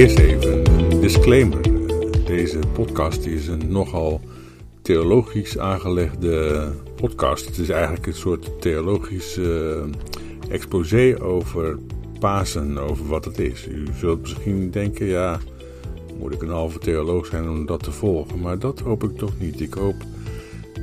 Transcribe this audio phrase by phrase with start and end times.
[0.00, 1.60] disclaimer.
[2.24, 4.20] Deze podcast is een nogal
[4.82, 7.46] theologisch aangelegde podcast.
[7.46, 9.82] Het is eigenlijk een soort theologisch uh,
[10.48, 11.78] exposé over
[12.18, 13.66] Pasen, over wat het is.
[13.66, 15.38] U zult misschien denken, ja,
[16.18, 18.40] moet ik een halve theoloog zijn om dat te volgen.
[18.40, 19.60] Maar dat hoop ik toch niet.
[19.60, 19.96] Ik hoop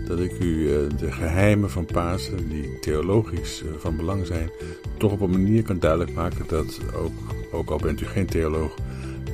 [0.08, 4.52] dat ik u uh, de geheimen van Pasen, die theologisch uh, van belang zijn,
[4.98, 7.12] toch op een manier kan duidelijk maken dat ook,
[7.52, 8.76] ook al bent u geen theoloog,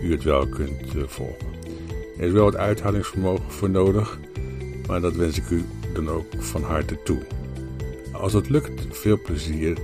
[0.03, 1.48] u het wel kunt uh, volgen.
[2.17, 4.20] Er is wel het uithoudingsvermogen voor nodig,
[4.88, 7.21] maar dat wens ik u dan ook van harte toe.
[8.12, 9.77] Als het lukt, veel plezier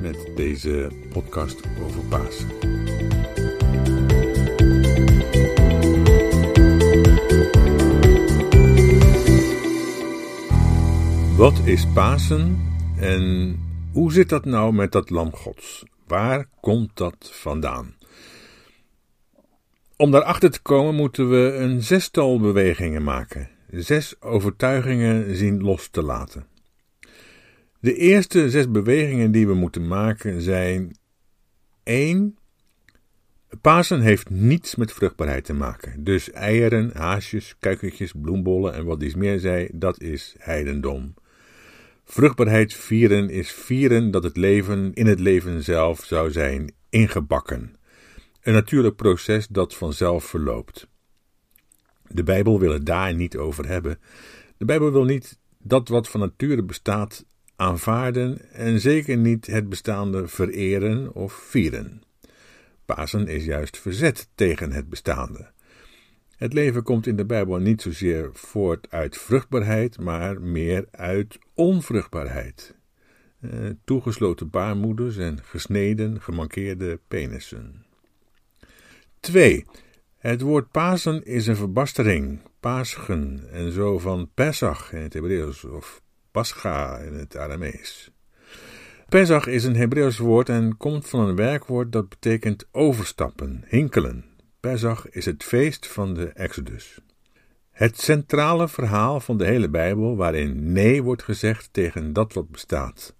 [0.00, 2.48] met deze podcast over Pasen.
[11.36, 12.58] Wat is Pasen
[12.98, 13.56] en
[13.92, 15.84] hoe zit dat nou met dat lam Gods?
[16.06, 17.95] Waar komt dat vandaan?
[19.98, 23.48] Om daarachter te komen moeten we een zestal bewegingen maken.
[23.70, 26.46] Zes overtuigingen zien los te laten.
[27.80, 30.96] De eerste zes bewegingen die we moeten maken zijn
[31.82, 32.38] 1.
[33.60, 36.04] Pasen heeft niets met vruchtbaarheid te maken.
[36.04, 41.14] Dus eieren, haasjes, kuikentjes, bloembollen en wat iets meer zei, dat is heidendom.
[42.04, 47.75] Vruchtbaarheid vieren is vieren dat het leven in het leven zelf zou zijn ingebakken.
[48.46, 50.88] Een natuurlijk proces dat vanzelf verloopt.
[52.08, 53.98] De Bijbel wil het daar niet over hebben.
[54.56, 57.24] De Bijbel wil niet dat wat van nature bestaat
[57.56, 62.02] aanvaarden en zeker niet het bestaande vereren of vieren.
[62.84, 65.50] Pasen is juist verzet tegen het bestaande.
[66.36, 72.74] Het leven komt in de Bijbel niet zozeer voort uit vruchtbaarheid, maar meer uit onvruchtbaarheid.
[73.40, 73.50] Eh,
[73.84, 77.85] toegesloten baarmoeders en gesneden, gemankeerde penissen.
[79.26, 79.64] 2.
[80.16, 86.02] Het woord Pasen is een verbastering, Paschen, en zo van Pesach in het Hebreeuws of
[86.30, 88.10] Pascha in het Aramees.
[89.08, 94.24] Pesach is een Hebreeuws woord en komt van een werkwoord dat betekent overstappen, hinkelen.
[94.60, 96.98] Pesach is het feest van de Exodus.
[97.70, 103.14] Het centrale verhaal van de hele Bijbel waarin nee wordt gezegd tegen dat wat bestaat.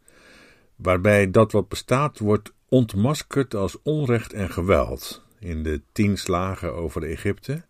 [0.77, 7.03] Waarbij dat wat bestaat wordt ontmaskerd als onrecht en geweld in de tien slagen over
[7.03, 7.65] Egypte.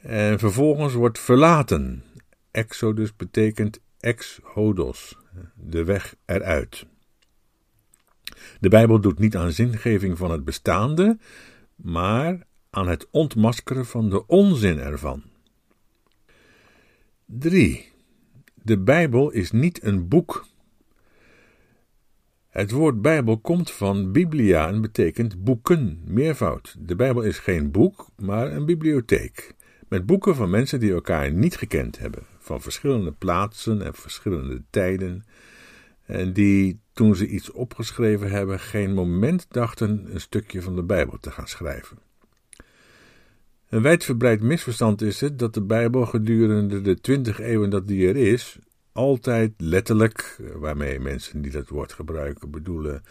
[0.00, 2.02] En vervolgens wordt verlaten.
[2.50, 5.18] Exodus betekent ex-hodos,
[5.54, 6.86] de weg eruit.
[8.60, 11.18] De Bijbel doet niet aan zingeving van het bestaande,
[11.74, 15.22] maar aan het ontmaskeren van de onzin ervan.
[17.26, 17.92] 3.
[18.54, 20.46] De Bijbel is niet een boek.
[22.56, 26.76] Het woord Bijbel komt van biblia en betekent boeken, meervoud.
[26.78, 29.54] De Bijbel is geen boek, maar een bibliotheek.
[29.88, 35.24] Met boeken van mensen die elkaar niet gekend hebben, van verschillende plaatsen en verschillende tijden,
[36.06, 41.18] en die toen ze iets opgeschreven hebben, geen moment dachten een stukje van de Bijbel
[41.20, 41.98] te gaan schrijven.
[43.68, 48.16] Een wijdverbreid misverstand is het dat de Bijbel gedurende de twintig eeuwen dat die er
[48.16, 48.58] is,
[48.96, 53.02] altijd letterlijk, waarmee mensen die dat woord gebruiken bedoelen,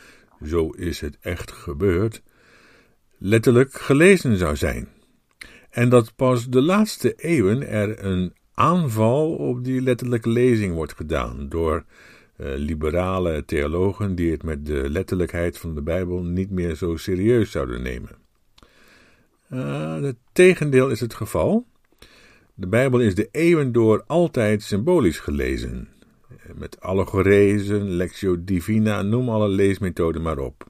[0.46, 2.22] zo is het echt gebeurd,
[3.18, 4.88] letterlijk gelezen zou zijn.
[5.69, 11.50] En dat pas de laatste eeuwen er een aanval op die letterlijke lezing wordt gedaan
[11.50, 11.85] door
[12.38, 17.51] uh, liberale theologen die het met de letterlijkheid van de Bijbel niet meer zo serieus
[17.51, 18.12] zouden nemen.
[19.53, 21.66] Uh, het tegendeel is het geval.
[22.58, 25.88] De Bijbel is de eeuwen door altijd symbolisch gelezen.
[26.54, 30.68] Met allegorezen, lectio divina, noem alle leesmethoden maar op.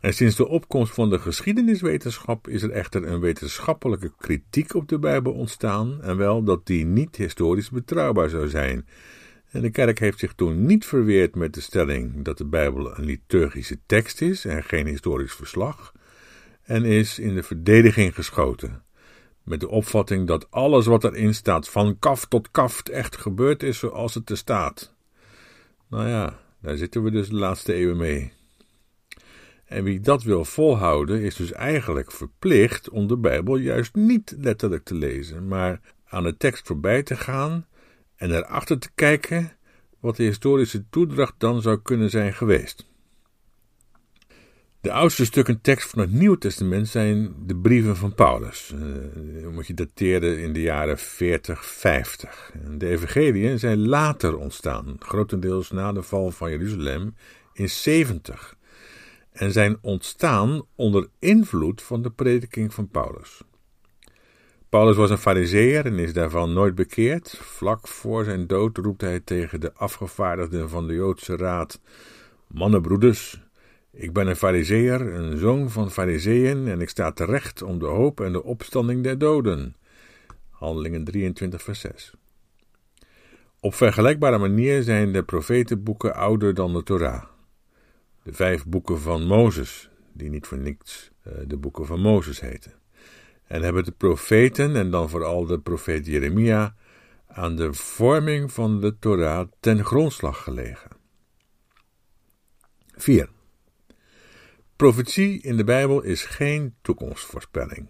[0.00, 4.98] En sinds de opkomst van de geschiedeniswetenschap is er echter een wetenschappelijke kritiek op de
[4.98, 8.86] Bijbel ontstaan, en wel dat die niet historisch betrouwbaar zou zijn.
[9.50, 13.04] En de kerk heeft zich toen niet verweerd met de stelling dat de Bijbel een
[13.04, 15.92] liturgische tekst is en geen historisch verslag,
[16.62, 18.82] en is in de verdediging geschoten.
[19.42, 23.78] Met de opvatting dat alles wat erin staat, van kaf tot kaft, echt gebeurd is
[23.78, 24.94] zoals het er staat.
[25.88, 28.32] Nou ja, daar zitten we dus de laatste eeuwen mee.
[29.64, 34.84] En wie dat wil volhouden, is dus eigenlijk verplicht om de Bijbel juist niet letterlijk
[34.84, 37.66] te lezen, maar aan de tekst voorbij te gaan
[38.16, 39.52] en erachter te kijken
[40.00, 42.90] wat de historische toedracht dan zou kunnen zijn geweest.
[44.82, 48.74] De oudste stukken tekst van het Nieuwe Testament zijn de brieven van Paulus.
[48.74, 52.52] Uh, moet je dateren in de jaren 40, 50.
[52.76, 57.14] De evangeliën zijn later ontstaan, grotendeels na de val van Jeruzalem
[57.52, 58.56] in 70.
[59.32, 63.40] En zijn ontstaan onder invloed van de prediking van Paulus.
[64.68, 67.38] Paulus was een fariseer en is daarvan nooit bekeerd.
[67.42, 71.80] Vlak voor zijn dood roept hij tegen de afgevaardigden van de Joodse raad:
[72.46, 73.40] Mannenbroeders,
[73.92, 78.20] ik ben een fariseer, een zoon van fariseeën, en ik sta terecht om de hoop
[78.20, 79.76] en de opstanding der doden.
[80.50, 82.14] Handelingen 23, vers 6.
[83.60, 87.24] Op vergelijkbare manier zijn de profetenboeken ouder dan de Torah.
[88.22, 92.72] De vijf boeken van Mozes, die niet voor niks uh, de boeken van Mozes heten.
[93.46, 96.74] En hebben de profeten, en dan vooral de profeet Jeremia,
[97.26, 100.90] aan de vorming van de Torah ten grondslag gelegen.
[102.96, 103.28] 4.
[104.82, 107.86] Profetie in de Bijbel is geen toekomstvoorspelling.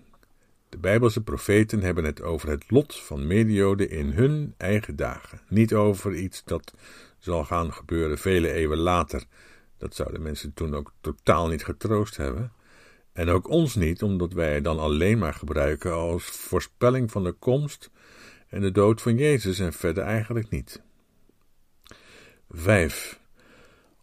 [0.69, 5.75] De Bijbelse profeten hebben het over het lot van medioden in hun eigen dagen, niet
[5.75, 6.75] over iets dat
[7.19, 9.25] zal gaan gebeuren vele eeuwen later.
[9.79, 12.53] Dat zouden mensen toen ook totaal niet getroost hebben.
[13.13, 17.33] En ook ons niet, omdat wij het dan alleen maar gebruiken als voorspelling van de
[17.33, 17.91] komst
[18.49, 20.83] en de dood van Jezus en verder eigenlijk niet.
[22.51, 23.21] 5.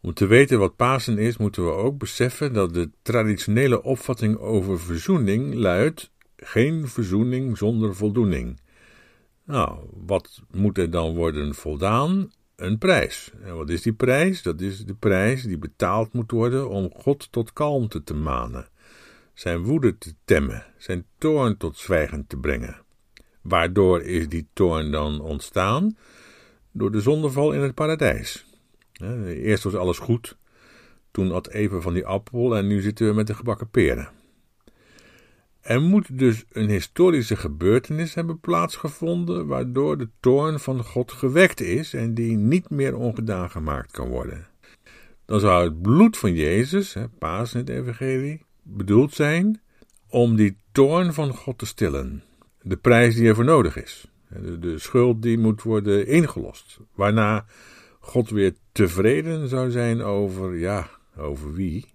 [0.02, 4.80] Om te weten wat Pasen is, moeten we ook beseffen dat de traditionele opvatting over
[4.80, 8.60] verzoening luidt: geen verzoening zonder voldoening.
[9.44, 12.32] Nou, wat moet er dan worden voldaan?
[12.56, 13.32] Een prijs.
[13.44, 14.42] En wat is die prijs?
[14.42, 18.70] Dat is de prijs die betaald moet worden om God tot kalmte te manen,
[19.34, 22.82] zijn woede te temmen, zijn toorn tot zwijgen te brengen.
[23.42, 25.98] Waardoor is die toorn dan ontstaan?
[26.72, 28.49] Door de zondeval in het paradijs.
[29.28, 30.38] Eerst was alles goed,
[31.12, 34.10] toen at even van die appel en nu zitten we met de gebakken peren.
[35.62, 41.94] Er moet dus een historische gebeurtenis hebben plaatsgevonden, waardoor de toorn van God gewekt is
[41.94, 44.48] en die niet meer ongedaan gemaakt kan worden.
[45.26, 49.62] Dan zou het bloed van Jezus, paas in het evangelie, bedoeld zijn
[50.08, 52.24] om die toorn van God te stillen.
[52.62, 54.08] De prijs die ervoor nodig is.
[54.60, 56.80] De schuld die moet worden ingelost.
[56.94, 57.46] Waarna
[58.00, 61.94] God weer tevreden zou zijn over, ja, over wie?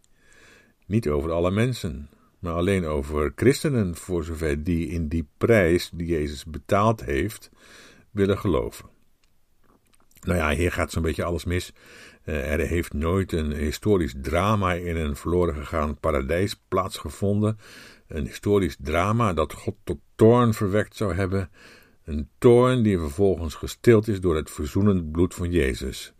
[0.86, 2.08] Niet over alle mensen,
[2.38, 7.50] maar alleen over christenen, voor zover die in die prijs die Jezus betaald heeft,
[8.10, 8.92] willen geloven.
[10.20, 11.72] Nou ja, hier gaat zo'n beetje alles mis.
[12.22, 17.58] Eh, er heeft nooit een historisch drama in een verloren gegaan paradijs plaatsgevonden.
[18.08, 21.50] Een historisch drama dat God tot toorn verwekt zou hebben.
[22.04, 26.12] Een toorn die vervolgens gestild is door het verzoenend bloed van Jezus.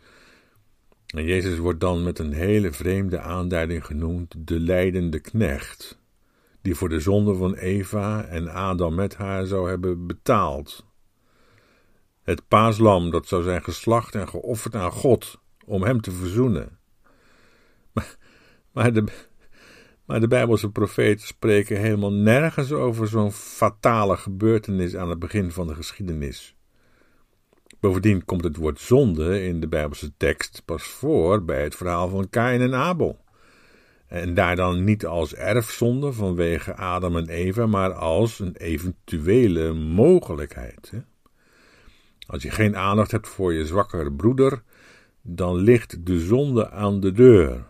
[1.07, 5.99] En Jezus wordt dan met een hele vreemde aanduiding genoemd de lijdende knecht,
[6.63, 10.87] die voor de zonde van Eva en Adam met haar zou hebben betaald.
[12.23, 16.79] Het paaslam dat zou zijn geslacht en geofferd aan God om hem te verzoenen.
[17.93, 18.17] Maar,
[18.73, 19.05] maar de,
[20.07, 25.67] maar de Bijbelse profeten spreken helemaal nergens over zo'n fatale gebeurtenis aan het begin van
[25.67, 26.57] de geschiedenis.
[27.81, 32.31] Bovendien komt het woord zonde in de Bijbelse tekst pas voor bij het verhaal van
[32.31, 33.23] Kain en Abel.
[34.07, 40.93] En daar dan niet als erfzonde vanwege Adam en Eva, maar als een eventuele mogelijkheid.
[42.27, 44.63] Als je geen aandacht hebt voor je zwakkere broeder,
[45.23, 47.65] dan ligt de zonde aan de deur.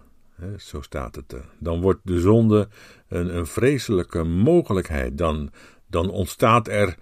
[0.59, 1.45] Zo staat het er.
[1.59, 2.69] Dan wordt de zonde
[3.09, 5.19] een, een vreselijke mogelijkheid.
[5.19, 5.51] Dan,
[5.87, 6.97] dan ontstaat er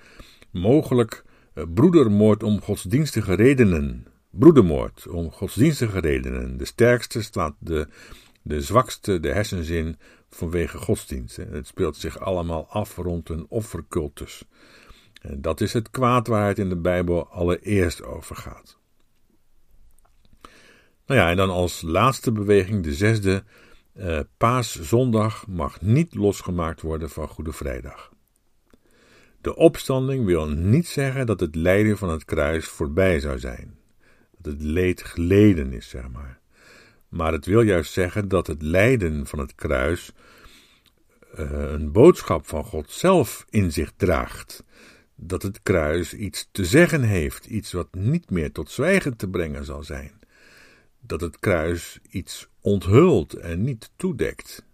[0.51, 4.07] mogelijk eh, broedermoord om godsdienstige redenen.
[4.31, 6.57] Broedermoord om godsdienstige redenen.
[6.57, 7.89] De sterkste slaat de,
[8.43, 9.97] de zwakste de hersens in
[10.31, 11.37] vanwege godsdienst.
[11.37, 14.45] Het speelt zich allemaal af rond een offercultus.
[15.37, 18.81] Dat is het kwaad waar het in de Bijbel allereerst over gaat.
[21.07, 23.45] Nou ja, en dan als laatste beweging, de zesde,
[23.97, 28.13] uh, paaszondag mag niet losgemaakt worden van Goede Vrijdag.
[29.41, 33.79] De opstanding wil niet zeggen dat het lijden van het kruis voorbij zou zijn.
[34.39, 36.41] Dat het leed geleden is, zeg maar.
[37.09, 40.13] Maar het wil juist zeggen dat het lijden van het kruis
[41.39, 44.65] uh, een boodschap van God zelf in zich draagt.
[45.15, 49.65] Dat het kruis iets te zeggen heeft, iets wat niet meer tot zwijgen te brengen
[49.65, 50.22] zal zijn.
[51.07, 54.65] Dat het kruis iets onthult en niet toedekt.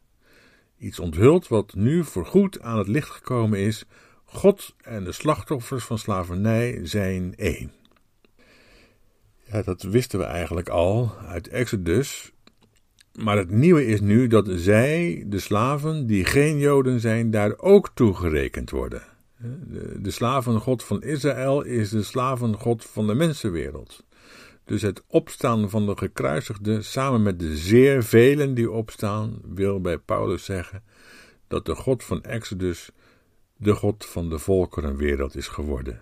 [0.78, 3.84] Iets onthult wat nu voorgoed aan het licht gekomen is
[4.24, 7.72] God en de slachtoffers van slavernij zijn één.
[9.44, 12.32] Ja, dat wisten we eigenlijk al uit Exodus.
[13.14, 17.90] Maar het nieuwe is nu dat zij, de slaven die geen Joden zijn, daar ook
[17.94, 19.02] toegerekend worden.
[19.38, 24.04] De, de slavengod van Israël is de slavengod van de mensenwereld.
[24.68, 29.98] Dus het opstaan van de gekruisigden samen met de zeer velen die opstaan, wil bij
[29.98, 30.82] Paulus zeggen
[31.46, 32.90] dat de God van Exodus
[33.56, 36.00] de God van de volkerenwereld is geworden.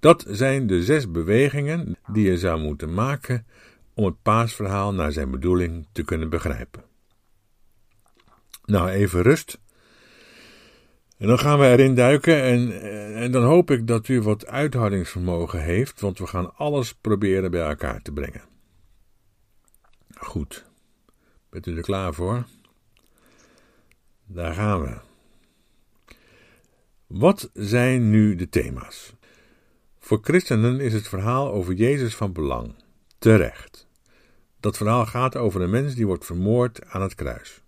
[0.00, 3.46] Dat zijn de zes bewegingen die je zou moeten maken
[3.94, 6.84] om het paasverhaal naar zijn bedoeling te kunnen begrijpen.
[8.64, 9.58] Nou, even rust.
[11.22, 12.82] En dan gaan we erin duiken en,
[13.14, 17.68] en dan hoop ik dat u wat uithoudingsvermogen heeft, want we gaan alles proberen bij
[17.68, 18.42] elkaar te brengen.
[20.14, 20.64] Goed.
[21.50, 22.46] Bent u er klaar voor?
[24.26, 24.96] Daar gaan we.
[27.06, 29.12] Wat zijn nu de thema's?
[29.98, 32.74] Voor christenen is het verhaal over Jezus van belang.
[33.18, 33.86] Terecht.
[34.60, 37.61] Dat verhaal gaat over een mens die wordt vermoord aan het kruis.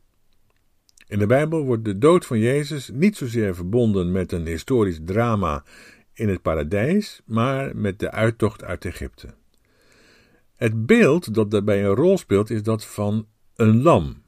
[1.15, 5.65] In de Bijbel wordt de dood van Jezus niet zozeer verbonden met een historisch drama
[6.13, 9.35] in het paradijs, maar met de uittocht uit Egypte.
[10.57, 14.23] Het beeld dat daarbij een rol speelt is dat van een lam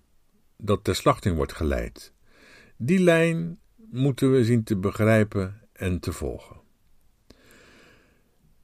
[0.56, 2.12] dat ter slachting wordt geleid.
[2.76, 3.58] Die lijn
[3.90, 6.56] moeten we zien te begrijpen en te volgen.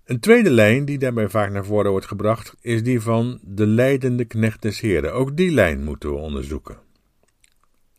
[0.04, 4.24] Een tweede lijn die daarbij vaak naar voren wordt gebracht is die van de leidende
[4.24, 5.14] knecht des Heren.
[5.14, 6.81] Ook die lijn moeten we onderzoeken.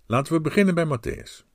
[0.06, 1.46] Laten we beginnen bij Matthäus.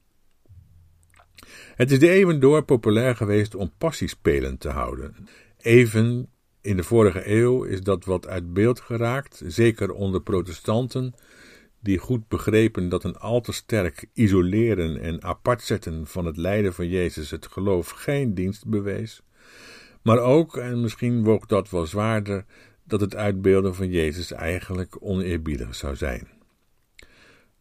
[1.74, 5.14] Het is de eeuwen door populair geweest om passiespelen te houden.
[5.58, 11.14] Even in de vorige eeuw is dat wat uit beeld geraakt, zeker onder protestanten,
[11.80, 16.74] die goed begrepen dat een al te sterk isoleren en apart zetten van het lijden
[16.74, 19.22] van Jezus het geloof geen dienst bewees,
[20.02, 22.44] maar ook, en misschien woog dat wel zwaarder,
[22.84, 26.37] dat het uitbeelden van Jezus eigenlijk oneerbiedig zou zijn.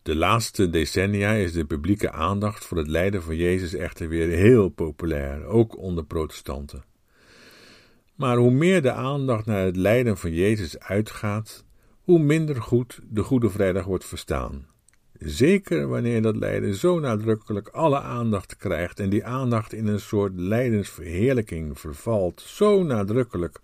[0.08, 4.70] De laatste decennia is de publieke aandacht voor het lijden van Jezus echter weer heel
[4.70, 6.84] populair, ook onder protestanten.
[8.16, 11.66] Maar hoe meer de aandacht naar het lijden van Jezus uitgaat,
[12.02, 14.68] hoe minder goed de Goede Vrijdag wordt verstaan.
[15.20, 20.34] Zeker wanneer dat lijden zo nadrukkelijk alle aandacht krijgt en die aandacht in een soort
[20.36, 23.60] lijdensverheerlijking vervalt, zo nadrukkelijk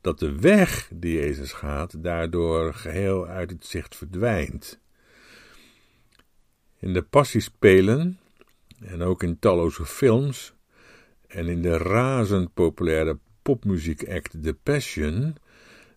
[0.00, 4.82] dat de weg die Jezus gaat daardoor geheel uit het zicht verdwijnt.
[6.84, 8.18] In de passiespelen
[8.80, 10.54] en ook in talloze films
[11.26, 15.36] en in de razend populaire popmuziekact The Passion,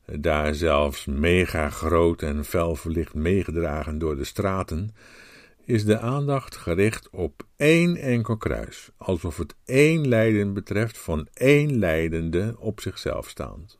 [0.05, 4.95] daar zelfs mega groot en fel verlicht meegedragen door de straten,
[5.65, 11.79] is de aandacht gericht op één enkel kruis, alsof het één lijden betreft van één
[11.79, 13.77] lijdende op zichzelf staand.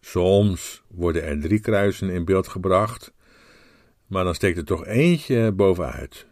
[0.00, 3.14] Soms worden er drie kruisen in beeld gebracht,
[4.06, 6.26] maar dan steekt er toch eentje bovenuit.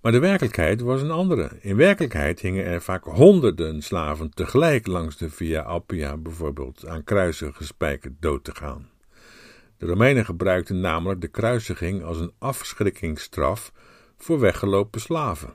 [0.00, 1.50] Maar de werkelijkheid was een andere.
[1.60, 7.54] In werkelijkheid hingen er vaak honderden slaven tegelijk langs de Via Appia bijvoorbeeld aan kruisen
[7.54, 8.90] gespijkerd dood te gaan.
[9.76, 13.72] De Romeinen gebruikten namelijk de kruisiging als een afschrikkingsstraf
[14.16, 15.54] voor weggelopen slaven.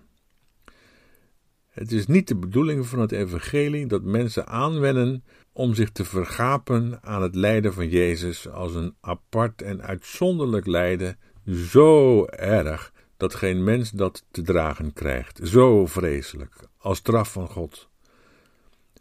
[1.70, 5.24] Het is niet de bedoeling van het evangelie dat mensen aanwennen
[5.56, 11.18] om zich te vergapen aan het lijden van Jezus als een apart en uitzonderlijk lijden,
[11.46, 17.90] zo erg dat geen mens dat te dragen krijgt, zo vreselijk, als straf van God.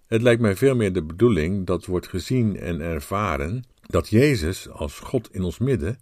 [0.07, 4.99] Het lijkt mij veel meer de bedoeling dat wordt gezien en ervaren dat Jezus als
[4.99, 5.99] God in ons midden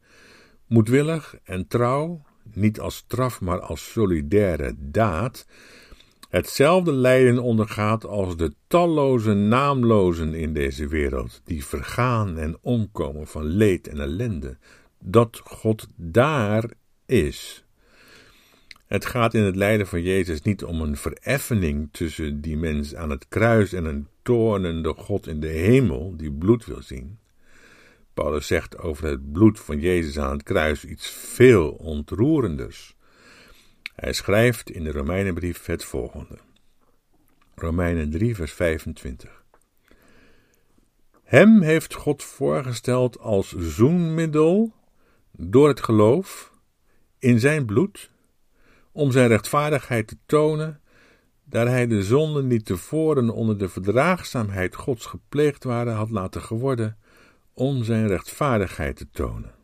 [0.66, 5.46] moedwillig en trouw, niet als straf, maar als solidaire daad,
[6.32, 13.44] hetzelfde lijden ondergaat als de talloze naamlozen in deze wereld, die vergaan en omkomen van
[13.44, 14.56] leed en ellende,
[15.00, 16.70] dat God daar
[17.06, 17.64] is.
[18.86, 23.10] Het gaat in het lijden van Jezus niet om een vereffening tussen die mens aan
[23.10, 27.18] het kruis en een toornende God in de hemel die bloed wil zien.
[28.14, 32.96] Paulus zegt over het bloed van Jezus aan het kruis iets veel ontroerenders.
[34.02, 36.38] Hij schrijft in de Romeinenbrief het volgende.
[37.54, 39.44] Romeinen 3, vers 25.
[41.22, 44.72] Hem heeft God voorgesteld als zoenmiddel
[45.30, 46.52] door het geloof
[47.18, 48.10] in zijn bloed
[48.92, 50.80] om zijn rechtvaardigheid te tonen,
[51.44, 56.98] daar hij de zonden die tevoren onder de verdraagzaamheid Gods gepleegd waren, had laten geworden,
[57.54, 59.61] om zijn rechtvaardigheid te tonen.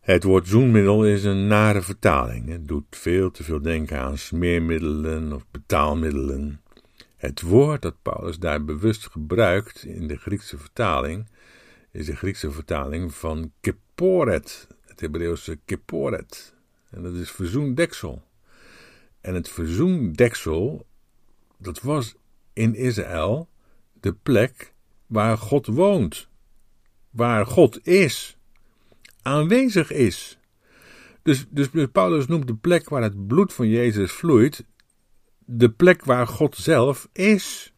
[0.00, 2.48] Het woord zoenmiddel is een nare vertaling.
[2.48, 6.60] Het doet veel te veel denken aan smeermiddelen of betaalmiddelen.
[7.16, 11.26] Het woord dat Paulus daar bewust gebruikt in de Griekse vertaling
[11.90, 16.54] is de Griekse vertaling van keporet, het Hebreeuwse keporet.
[16.90, 18.22] En dat is verzoendeksel.
[19.20, 20.86] En het verzoendeksel,
[21.58, 22.14] dat was
[22.52, 23.48] in Israël
[24.00, 24.72] de plek
[25.06, 26.28] waar God woont.
[27.10, 28.36] Waar God is.
[29.22, 30.38] Aanwezig is.
[31.22, 34.64] Dus, dus Paulus noemt de plek waar het bloed van Jezus vloeit,
[35.38, 37.72] de plek waar God zelf is.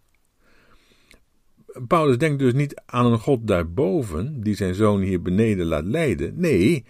[1.87, 6.40] Paulus denkt dus niet aan een God daarboven, die zijn zoon hier beneden laat lijden.
[6.40, 6.84] Nee,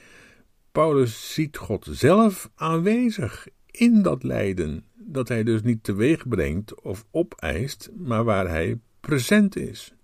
[0.72, 7.04] Paulus ziet God zelf aanwezig in dat lijden, dat hij dus niet teweeg brengt of
[7.10, 9.94] opeist, maar waar hij present is.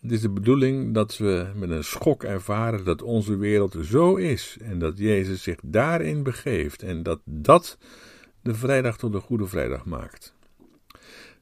[0.00, 4.56] Het is de bedoeling dat we met een schok ervaren dat onze wereld zo is
[4.60, 7.78] en dat Jezus zich daarin begeeft en dat dat
[8.42, 10.34] de vrijdag tot de Goede Vrijdag maakt.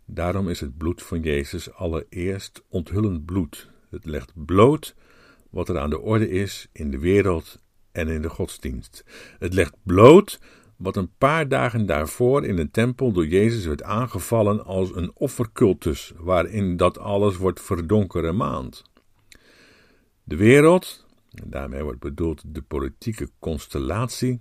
[0.05, 3.71] Daarom is het bloed van Jezus allereerst onthullend bloed.
[3.91, 4.95] Het legt bloot
[5.51, 7.61] wat er aan de orde is in de wereld
[7.93, 9.05] en in de godsdienst.
[9.39, 10.41] Het legt bloot
[10.77, 16.13] wat een paar dagen daarvoor in de tempel door Jezus werd aangevallen als een offercultus,
[16.17, 18.83] waarin dat alles wordt verdonkere maand.
[20.23, 24.41] De wereld, en daarmee wordt bedoeld de politieke constellatie,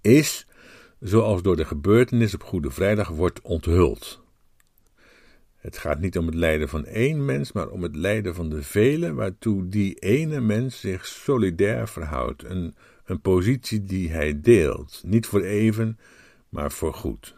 [0.00, 0.46] is,
[1.00, 4.22] zoals door de gebeurtenis op Goede Vrijdag wordt onthuld.
[5.56, 8.62] Het gaat niet om het lijden van één mens, maar om het lijden van de
[8.62, 12.44] velen, waartoe die ene mens zich solidair verhoudt.
[12.44, 12.74] Een,
[13.12, 15.98] een positie die hij deelt, niet voor even,
[16.48, 17.34] maar voor goed.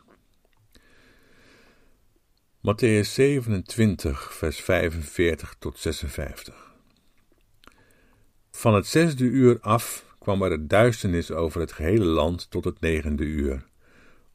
[2.61, 6.73] Matthäus 27, vers 45 tot 56.
[8.50, 13.25] Van het zesde uur af kwam er duisternis over het gehele land tot het negende
[13.25, 13.64] uur.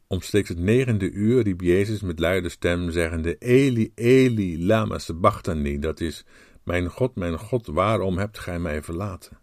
[0.08, 6.00] Omstreeks het negende uur riep Jezus met luide stem, zeggende: Eli, Eli, lama sabachthani, dat
[6.00, 6.26] is:
[6.64, 9.38] Mijn God, mijn God, waarom hebt gij mij verlaten?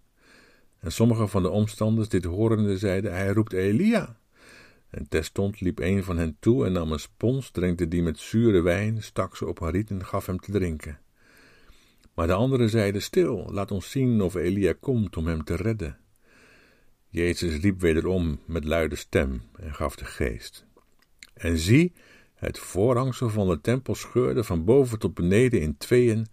[0.87, 4.19] En sommige van de omstanders, dit horende, zeiden: Hij roept Elia.
[4.91, 8.61] En terstond liep een van hen toe en nam een spons, drinkte die met zure
[8.61, 10.99] wijn, stak ze op haar riet en gaf hem te drinken.
[12.15, 15.99] Maar de anderen zeiden: Stil, laat ons zien of Elia komt om hem te redden.
[17.09, 20.67] Jezus riep wederom met luide stem en gaf de geest.
[21.35, 21.93] En zie,
[22.35, 26.27] het voorhangsel van de tempel scheurde van boven tot beneden in tweeën,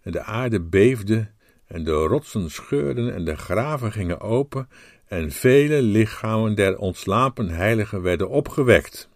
[0.00, 1.34] en de aarde beefde,
[1.66, 4.68] en de rotsen scheurden, en de graven gingen open,
[5.06, 9.08] en vele lichamen der ontslapen heiligen werden opgewekt.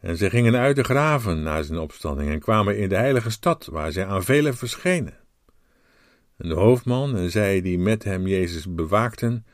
[0.00, 3.68] En zij gingen uit de graven na zijn opstanding en kwamen in de heilige stad,
[3.70, 5.14] waar zij aan velen verschenen.
[6.36, 9.46] En de hoofdman en zij die met hem Jezus bewaakten,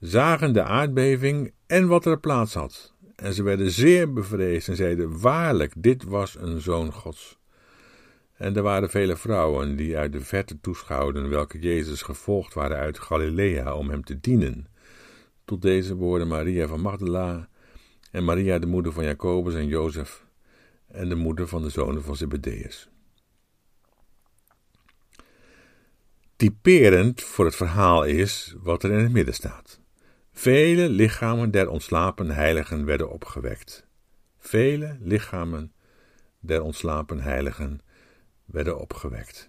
[0.00, 2.94] zagen de aardbeving en wat er plaats had.
[3.16, 7.38] En ze werden zeer bevreesd en zeiden: Waarlijk, dit was een zoon Gods.
[8.44, 12.98] En er waren vele vrouwen die uit de verte toeschouwden, welke Jezus gevolgd waren uit
[12.98, 14.66] Galilea om hem te dienen.
[15.44, 17.48] Tot deze woorden Maria van Magdala
[18.10, 20.24] en Maria, de moeder van Jacobus en Jozef,
[20.86, 22.88] en de moeder van de zonen van Zebedeus.
[26.36, 29.80] Typerend voor het verhaal is wat er in het midden staat.
[30.32, 33.86] Vele lichamen der ontslapen heiligen werden opgewekt.
[34.38, 35.72] Vele lichamen
[36.40, 37.80] der ontslapen heiligen
[38.44, 39.48] werden opgewekt.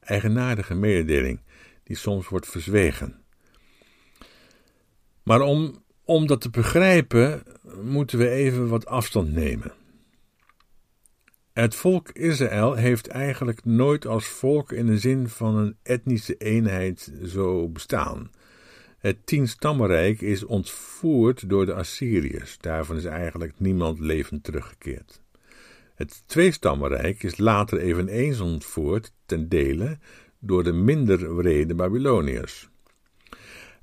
[0.00, 1.40] Eigenaardige mededeling
[1.82, 3.22] die soms wordt verzwegen.
[5.22, 7.42] Maar om, om dat te begrijpen,
[7.82, 9.72] moeten we even wat afstand nemen.
[11.52, 17.12] Het volk Israël heeft eigenlijk nooit als volk in de zin van een etnische eenheid
[17.24, 18.30] zo bestaan.
[18.98, 22.58] Het tienstammenrijk is ontvoerd door de Assyriërs.
[22.58, 25.22] Daarvan is eigenlijk niemand levend teruggekeerd.
[25.98, 29.98] Het tweestammenrijk is later eveneens ontvoerd ten dele
[30.38, 32.68] door de minder wrede Babyloniërs.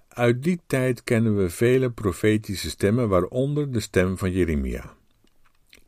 [0.08, 4.94] Uit die tijd kennen we vele profetische stemmen, waaronder de stem van Jeremia.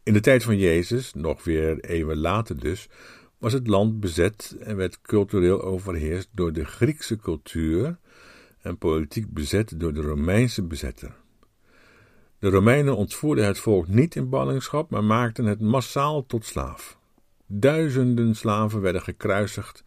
[0.04, 2.90] In de tijd van Jezus, nog weer eeuwen later dus,
[3.38, 7.98] was het land bezet en werd cultureel overheerst door de Griekse cultuur
[8.62, 11.16] en politiek bezet door de Romeinse bezetter.
[12.40, 16.98] De Romeinen ontvoerden het volk niet in ballingschap, maar maakten het massaal tot slaaf.
[17.46, 19.84] Duizenden slaven werden gekruisigd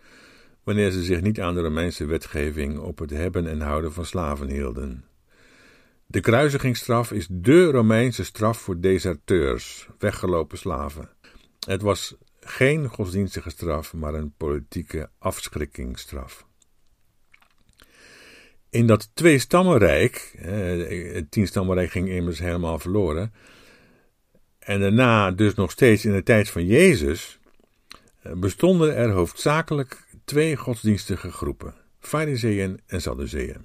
[0.65, 4.51] wanneer ze zich niet aan de Romeinse wetgeving op het hebben en houden van slaven
[4.51, 5.05] hielden.
[6.07, 11.09] De kruisigingsstraf is de Romeinse straf voor deserteurs, weggelopen slaven.
[11.67, 16.47] Het was geen godsdienstige straf, maar een politieke afschrikkingsstraf.
[18.71, 20.35] In dat twee-stammenrijk,
[21.13, 23.33] het tien-stammenrijk ging immers helemaal verloren,
[24.59, 27.39] en daarna dus nog steeds in de tijd van Jezus,
[28.23, 33.65] eh, bestonden er hoofdzakelijk twee godsdienstige groepen, Fariseeën en Sadduceeën.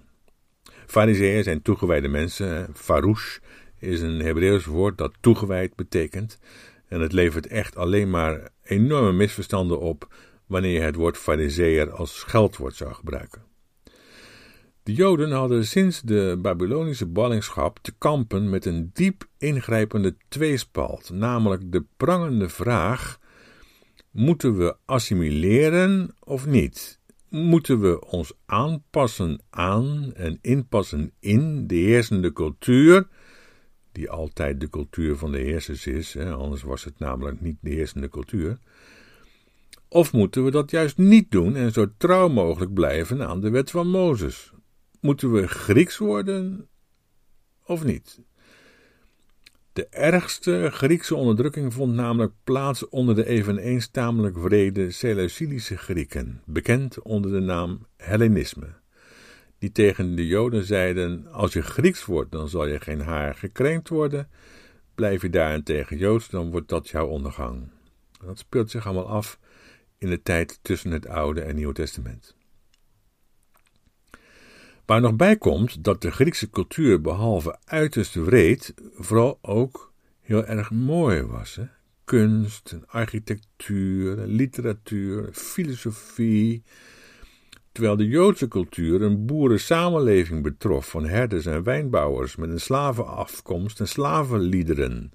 [0.85, 2.67] Fariseeën zijn toegewijde mensen.
[2.73, 3.39] Farouche
[3.79, 6.39] is een Hebreeuws woord dat toegewijd betekent.
[6.87, 10.13] En het levert echt alleen maar enorme misverstanden op
[10.45, 13.44] wanneer je het woord fariseer als scheldwoord zou gebruiken.
[14.85, 21.71] De Joden hadden sinds de Babylonische ballingschap te kampen met een diep ingrijpende tweespalt, namelijk
[21.71, 23.19] de prangende vraag:
[24.11, 26.99] moeten we assimileren of niet?
[27.29, 33.07] Moeten we ons aanpassen aan en inpassen in de heersende cultuur,
[33.91, 37.69] die altijd de cultuur van de heersers is, hè, anders was het namelijk niet de
[37.69, 38.57] heersende cultuur?
[39.87, 43.71] Of moeten we dat juist niet doen en zo trouw mogelijk blijven aan de wet
[43.71, 44.53] van Mozes?
[45.05, 46.67] Moeten we Grieks worden
[47.65, 48.19] of niet?
[49.73, 57.01] De ergste Griekse onderdrukking vond namelijk plaats onder de eveneens tamelijk wrede Seleucidische Grieken, bekend
[57.01, 58.67] onder de naam Hellenisme,
[59.57, 63.89] die tegen de Joden zeiden: Als je Grieks wordt, dan zal je geen haar gekrenkt
[63.89, 64.29] worden.
[64.95, 67.69] Blijf je daarentegen Joods, dan wordt dat jouw ondergang.
[68.25, 69.39] Dat speelt zich allemaal af
[69.97, 72.35] in de tijd tussen het Oude en Nieuwe Testament.
[74.85, 80.71] Waar nog bij komt dat de Griekse cultuur behalve uiterst wreed, vooral ook heel erg
[80.71, 81.55] mooi was.
[81.55, 81.63] Hè?
[82.03, 86.63] Kunst, architectuur, literatuur, filosofie.
[87.71, 93.87] Terwijl de Joodse cultuur een boerensamenleving betrof van herders en wijnbouwers met een slavenafkomst en
[93.87, 95.11] slavenliederen.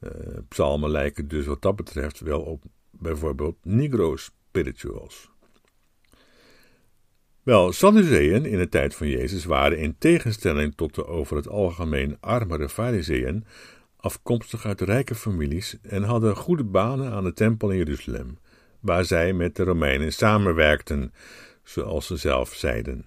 [0.00, 0.10] Uh,
[0.48, 5.31] psalmen lijken dus wat dat betreft wel op bijvoorbeeld Negro spirituals.
[7.42, 12.16] Wel, Sadduceeën in de tijd van Jezus waren in tegenstelling tot de over het algemeen
[12.20, 13.44] armere Fariseeën
[13.96, 18.38] afkomstig uit rijke families en hadden goede banen aan de tempel in Jeruzalem,
[18.80, 21.12] waar zij met de Romeinen samenwerkten,
[21.62, 23.04] zoals ze zelf zeiden.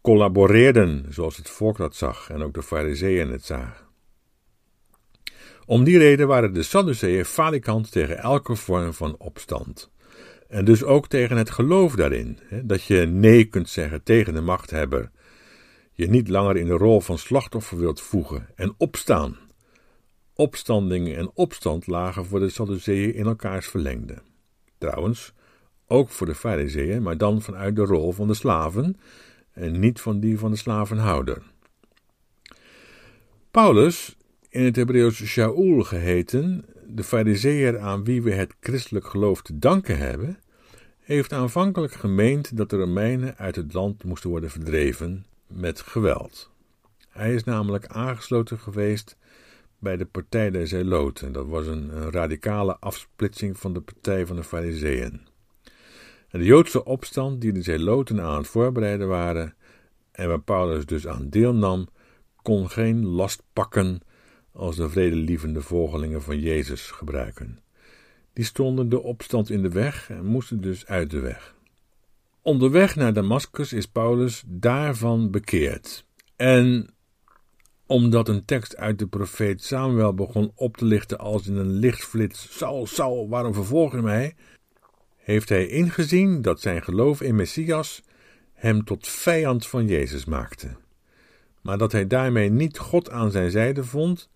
[0.00, 3.86] Collaboreerden, zoals het volk dat zag en ook de Fariseeën het zagen.
[5.64, 9.90] Om die reden waren de Sadduceeën falikant tegen elke vorm van opstand.
[10.48, 14.40] En dus ook tegen het geloof daarin, hè, dat je nee kunt zeggen tegen de
[14.40, 15.10] machthebber,
[15.92, 19.36] je niet langer in de rol van slachtoffer wilt voegen en opstaan.
[20.34, 24.22] Opstanding en opstand lagen voor de Sadduceeën in elkaars verlengde.
[24.78, 25.32] Trouwens,
[25.86, 28.96] ook voor de Fariseeën, maar dan vanuit de rol van de slaven
[29.52, 31.42] en niet van die van de slavenhouder.
[33.50, 34.16] Paulus
[34.48, 39.98] in het Hebreeuws Shaul geheten, de fariseer aan wie we het christelijk geloof te danken
[39.98, 40.38] hebben,
[41.00, 46.50] heeft aanvankelijk gemeend dat de Romeinen uit het land moesten worden verdreven met geweld.
[47.08, 49.16] Hij is namelijk aangesloten geweest
[49.78, 51.32] bij de Partij der Zeloten.
[51.32, 55.20] Dat was een, radicale afsplitsing van de Partij van de Fariseeën.
[56.28, 59.54] En de Joodse opstand die de Zeloten aan het voorbereiden waren
[60.12, 61.88] en waar Paulus dus aan deelnam,
[62.42, 64.00] kon geen last pakken
[64.56, 67.60] als de vredelievende volgelingen van Jezus gebruiken.
[68.32, 71.54] Die stonden de opstand in de weg en moesten dus uit de weg.
[72.42, 76.06] Onderweg naar Damascus is Paulus daarvan bekeerd.
[76.36, 76.90] En
[77.86, 82.56] omdat een tekst uit de profeet Samuel begon op te lichten als in een lichtflits:
[82.58, 84.34] Saul, Saul, waarom vervolg je mij?
[85.26, 88.02] heeft hij ingezien dat zijn geloof in Messias
[88.52, 90.76] hem tot vijand van Jezus maakte.
[91.62, 94.28] Maar dat hij daarmee niet God aan zijn zijde vond,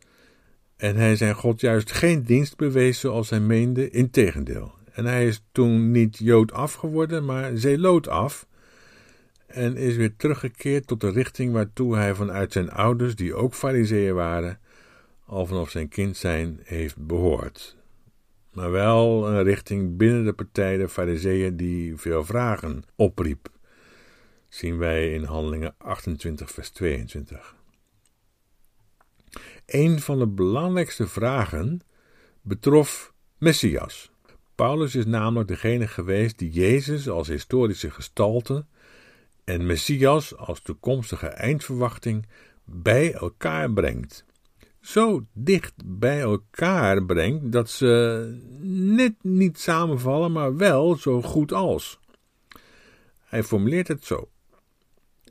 [0.80, 4.74] en hij zijn God juist geen dienst bewees zoals hij meende, integendeel.
[4.92, 8.46] En hij is toen niet Jood af geworden, maar Zeeloot af.
[9.46, 14.14] En is weer teruggekeerd tot de richting waartoe hij vanuit zijn ouders, die ook fariseeën
[14.14, 14.60] waren,
[15.26, 17.76] al vanaf zijn kind zijn heeft behoord.
[18.52, 23.48] Maar wel een richting binnen de partij de fariseeën die veel vragen opriep.
[24.48, 27.58] Zien wij in Handelingen 28 vers 22.
[29.66, 31.80] Een van de belangrijkste vragen
[32.42, 34.10] betrof Messias.
[34.54, 38.66] Paulus is namelijk degene geweest die Jezus als historische gestalte
[39.44, 42.26] en Messias als toekomstige eindverwachting
[42.64, 44.24] bij elkaar brengt.
[44.80, 51.98] Zo dicht bij elkaar brengt dat ze net niet samenvallen, maar wel zo goed als.
[53.18, 54.28] Hij formuleert het zo.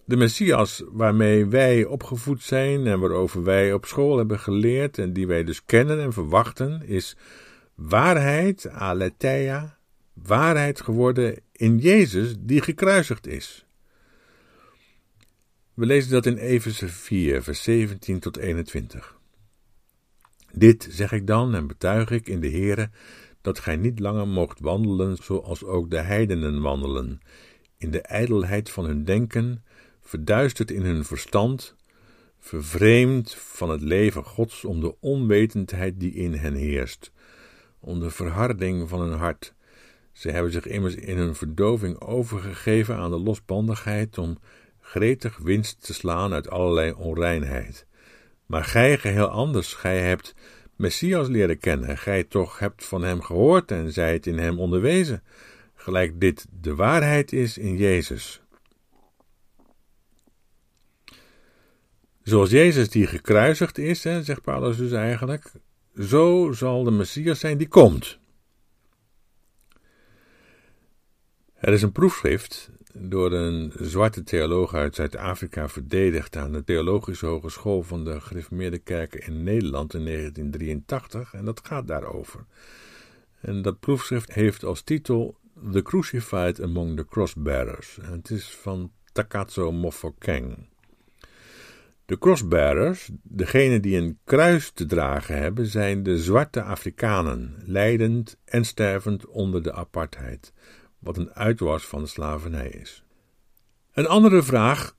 [0.09, 5.27] De Messias waarmee wij opgevoed zijn en waarover wij op school hebben geleerd en die
[5.27, 7.15] wij dus kennen en verwachten, is
[7.75, 9.77] waarheid, aletheia,
[10.13, 13.65] waarheid geworden in Jezus die gekruisigd is.
[15.73, 19.17] We lezen dat in Efeze 4, vers 17 tot 21.
[20.51, 22.89] Dit zeg ik dan en betuig ik in de Heere,
[23.41, 27.19] dat gij niet langer moogt wandelen zoals ook de heidenen wandelen,
[27.77, 29.63] in de ijdelheid van hun denken,
[30.09, 31.75] verduisterd in hun verstand,
[32.39, 37.11] vervreemd van het leven Gods om de onwetendheid die in hen heerst,
[37.79, 39.53] om de verharding van hun hart,
[40.11, 44.37] Ze hebben zich immers in hun verdoving overgegeven aan de losbandigheid om
[44.79, 47.85] gretig winst te slaan uit allerlei onreinheid.
[48.45, 50.35] Maar gij geheel anders, gij hebt
[50.75, 55.23] Messias leren kennen, gij toch hebt van hem gehoord en zijt in hem onderwezen,
[55.75, 58.41] gelijk dit de waarheid is in Jezus.
[62.29, 65.51] Zoals Jezus die gekruisigd is, hè, zegt Paulus dus eigenlijk,
[65.99, 68.19] zo zal de Messias zijn die komt.
[71.53, 77.83] Er is een proefschrift door een zwarte theoloog uit Zuid-Afrika verdedigd aan de Theologische Hogeschool
[77.83, 82.45] van de Gereformeerde Kerken in Nederland in 1983 en dat gaat daarover.
[83.41, 85.37] En dat proefschrift heeft als titel
[85.71, 90.68] The Crucified Among the Crossbearers en het is van Takatso Mofokeng.
[92.09, 98.65] De crossbearers, degenen die een kruis te dragen hebben, zijn de zwarte Afrikanen, leidend en
[98.65, 100.53] stervend onder de apartheid
[100.99, 103.03] wat een uitwas van de slavernij is.
[103.93, 104.95] Een andere vraag,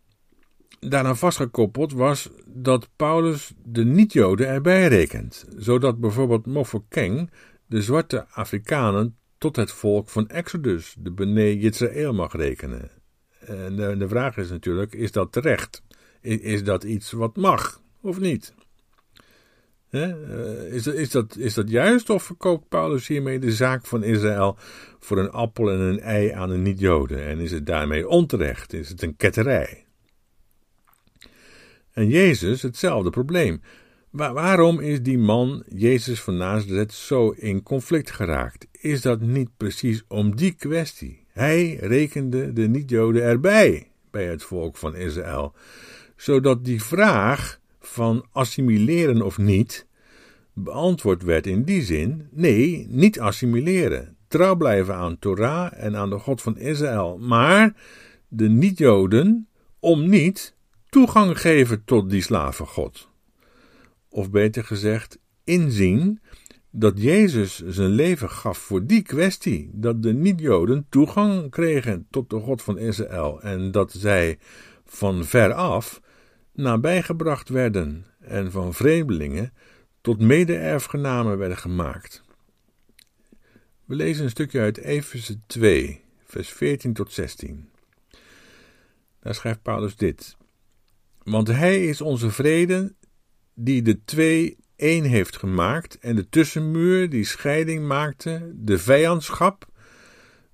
[0.80, 7.30] daaraan vastgekoppeld, was dat Paulus de niet-Joden erbij rekent, zodat bijvoorbeeld Mofokeng
[7.66, 12.90] de zwarte Afrikanen tot het volk van Exodus, de Bene mag rekenen.
[13.40, 15.82] En de vraag is natuurlijk, is dat terecht?
[16.20, 18.54] Is, dat iets wat mag, of niet?
[19.90, 24.56] Eh, is, is, dat, is dat juist of verkoopt Paulus hiermee de zaak van Israël
[24.98, 27.26] voor een appel en een ei aan een niet-Joden?
[27.26, 28.72] En is het daarmee onterecht?
[28.72, 29.84] Is het een ketterij?
[31.92, 33.60] En Jezus hetzelfde probleem.
[34.10, 38.66] waarom is die man, Jezus van Nazareth, zo in conflict geraakt?
[38.72, 41.26] Is dat niet precies om die kwestie?
[41.32, 45.54] Hij rekende de niet-Joden erbij bij het volk van Israël,
[46.20, 49.86] zodat die vraag van assimileren of niet
[50.52, 54.16] beantwoord werd in die zin: nee, niet assimileren.
[54.28, 57.74] Trouw blijven aan Torah en aan de God van Israël, maar
[58.28, 60.54] de niet-Joden om niet
[60.88, 63.08] toegang geven tot die slavengod.
[64.08, 66.20] Of beter gezegd, inzien
[66.70, 72.40] dat Jezus zijn leven gaf voor die kwestie, dat de niet-Joden toegang kregen tot de
[72.40, 74.38] God van Israël en dat zij
[74.84, 76.00] van ver af
[76.60, 79.52] nabijgebracht werden en van vreemdelingen
[80.00, 82.22] tot mede-erfgenamen werden gemaakt.
[83.84, 87.68] We lezen een stukje uit Efeze 2, vers 14 tot 16.
[89.20, 90.36] Daar schrijft Paulus dit.
[91.22, 92.94] Want hij is onze vrede,
[93.54, 99.68] die de twee één heeft gemaakt en de tussenmuur die scheiding maakte, de vijandschap,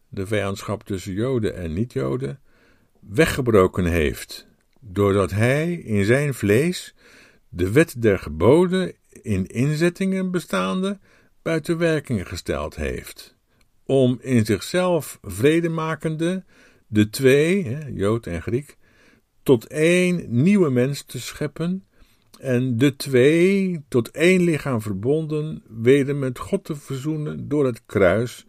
[0.08, 2.40] de vijandschap tussen Joden en niet-Joden,
[3.00, 4.46] weggebroken heeft
[4.88, 6.94] doordat hij in zijn vlees
[7.48, 10.98] de wet der geboden in inzettingen bestaande
[11.42, 13.36] buiten werking gesteld heeft,
[13.84, 16.44] om in zichzelf vredemakende
[16.86, 18.76] de twee, Jood en Griek,
[19.42, 21.86] tot één nieuwe mens te scheppen
[22.38, 28.46] en de twee tot één lichaam verbonden weder met God te verzoenen door het kruis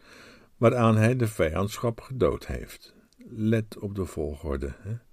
[0.58, 2.96] waaraan hij de vijandschap gedood heeft.
[3.30, 4.76] Let op de volgorde.
[4.80, 5.07] Hè?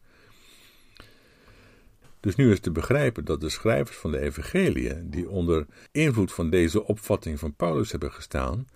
[2.25, 6.51] Dus nu is te begrijpen dat de schrijvers van de Evangeliën, die onder invloed van
[6.51, 8.67] deze opvatting van Paulus hebben gestaan,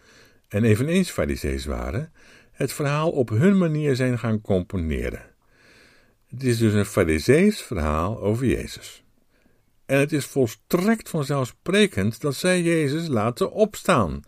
[0.49, 2.13] en eveneens farisees waren,
[2.53, 5.23] het verhaal op hun manier zijn gaan componeren.
[6.27, 9.05] Het is dus een farisees verhaal over Jezus.
[9.87, 14.21] En het is volstrekt vanzelfsprekend dat zij Jezus laten opstaan.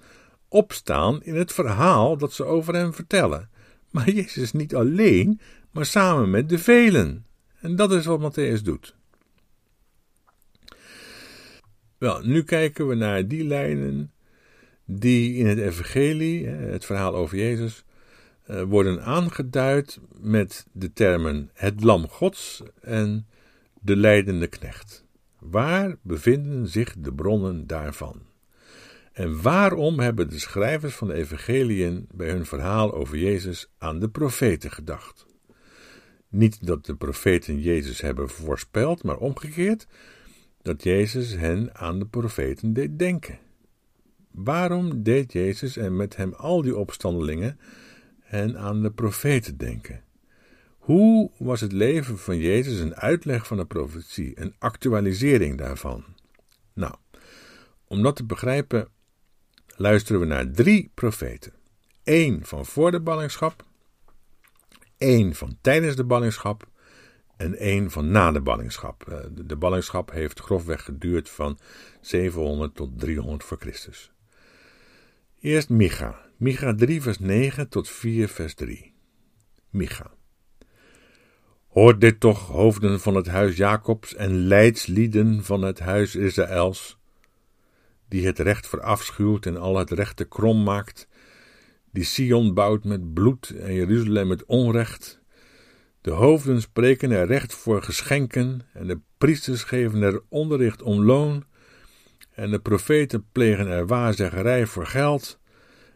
[0.48, 3.50] Opstaan in het verhaal dat ze over hem vertellen.
[3.90, 7.26] Maar Jezus niet alleen, maar samen met de velen.
[7.60, 8.98] En dat is wat Matthäus doet.
[12.00, 14.12] Wel, nu kijken we naar die lijnen
[14.84, 17.84] die in het Evangelie, het verhaal over Jezus,
[18.42, 23.26] eh, worden aangeduid met de termen het Lam Gods en
[23.80, 25.04] de leidende knecht.
[25.38, 28.22] Waar bevinden zich de bronnen daarvan?
[29.12, 34.08] En waarom hebben de schrijvers van de Evangeliën bij hun verhaal over Jezus aan de
[34.08, 35.26] profeten gedacht?
[36.28, 39.86] Niet dat de profeten Jezus hebben voorspeld, maar omgekeerd
[40.62, 43.38] dat Jezus hen aan de profeten deed denken.
[44.30, 47.58] Waarom deed Jezus en met hem al die opstandelingen
[48.20, 50.02] hen aan de profeten denken?
[50.78, 56.04] Hoe was het leven van Jezus een uitleg van de profetie, een actualisering daarvan?
[56.72, 56.94] Nou,
[57.84, 58.88] om dat te begrijpen,
[59.76, 61.52] luisteren we naar drie profeten.
[62.04, 63.64] Eén van voor de ballingschap,
[64.96, 66.69] één van tijdens de ballingschap
[67.40, 69.08] en één van na de ballingschap.
[69.08, 71.58] Eh, de ballingschap heeft grofweg geduurd van
[72.00, 74.12] 700 tot 300 voor Christus.
[75.40, 78.92] Eerst Micha, Micha 3, vers 9 tot 4, vers 3.
[79.70, 80.10] Micha.
[81.68, 86.98] Hoort dit toch, hoofden van het huis Jacobs en leidslieden van het huis Israëls,
[88.08, 91.08] die het recht verafschuwt en al het rechte krom maakt,
[91.90, 95.19] die Sion bouwt met bloed en Jeruzalem met onrecht.
[96.00, 101.44] De hoofden spreken er recht voor geschenken en de priesters geven er onderricht om loon
[102.34, 105.38] en de profeten plegen er waarzeggerij voor geld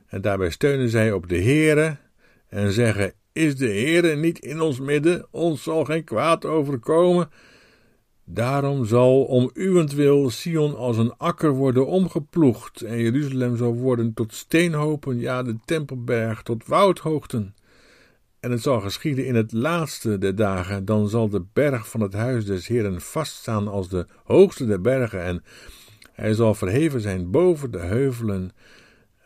[0.06, 1.96] en daarbij steunen zij op de Heere
[2.48, 7.30] en zeggen, is de Heere niet in ons midden, ons zal geen kwaad overkomen.
[8.24, 14.34] Daarom zal om uwentwil Sion als een akker worden omgeploegd en Jeruzalem zal worden tot
[14.34, 17.53] steenhopen, ja de tempelberg tot woudhoogten.
[18.44, 22.12] En het zal geschieden in het laatste der dagen, dan zal de berg van het
[22.12, 25.44] huis des Heeren vaststaan als de hoogste der bergen en
[26.12, 28.52] hij zal verheven zijn boven de heuvelen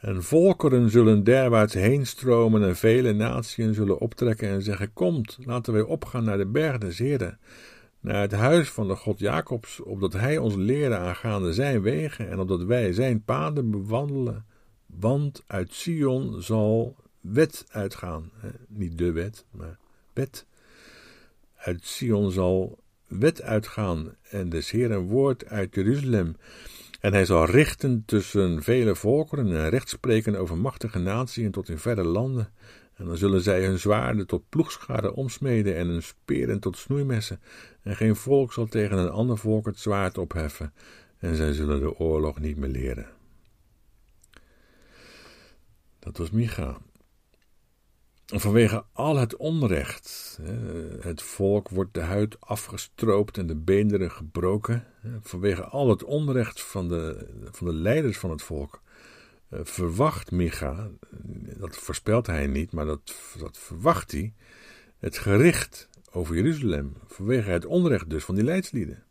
[0.01, 5.73] en volkeren zullen derwaarts heen stromen en vele naties zullen optrekken en zeggen, komt, laten
[5.73, 7.39] wij opgaan naar de berg des Heren,
[8.01, 12.39] naar het huis van de God Jacobs, opdat hij ons leren aangaande zijn wegen en
[12.39, 14.45] opdat wij zijn paden bewandelen.
[14.87, 18.31] Want uit Sion zal wet uitgaan.
[18.69, 19.79] Niet de wet, maar
[20.13, 20.47] wet.
[21.57, 26.37] Uit Sion zal wet uitgaan en des Heeren woord uit Jeruzalem.
[27.01, 31.79] En hij zal richten tussen vele volkeren en recht spreken over machtige naties tot in
[31.79, 32.53] verre landen.
[32.95, 37.41] En dan zullen zij hun zwaarden tot ploegscharen omsmeden en hun speren tot snoeimessen.
[37.83, 40.73] En geen volk zal tegen een ander volk het zwaard opheffen.
[41.19, 43.07] En zij zullen de oorlog niet meer leren.
[45.99, 46.79] Dat was Micha.
[48.35, 50.39] Vanwege al het onrecht.
[51.01, 54.85] Het volk wordt de huid afgestroopt en de beenderen gebroken.
[55.21, 58.83] Vanwege al het onrecht van de, van de leiders van het volk.
[59.49, 60.91] Eh, verwacht Micha,
[61.59, 64.35] dat voorspelt hij niet, maar dat, dat verwacht hij,
[64.99, 66.97] het gericht over Jeruzalem.
[67.07, 69.05] Vanwege het onrecht dus van die leidslieden.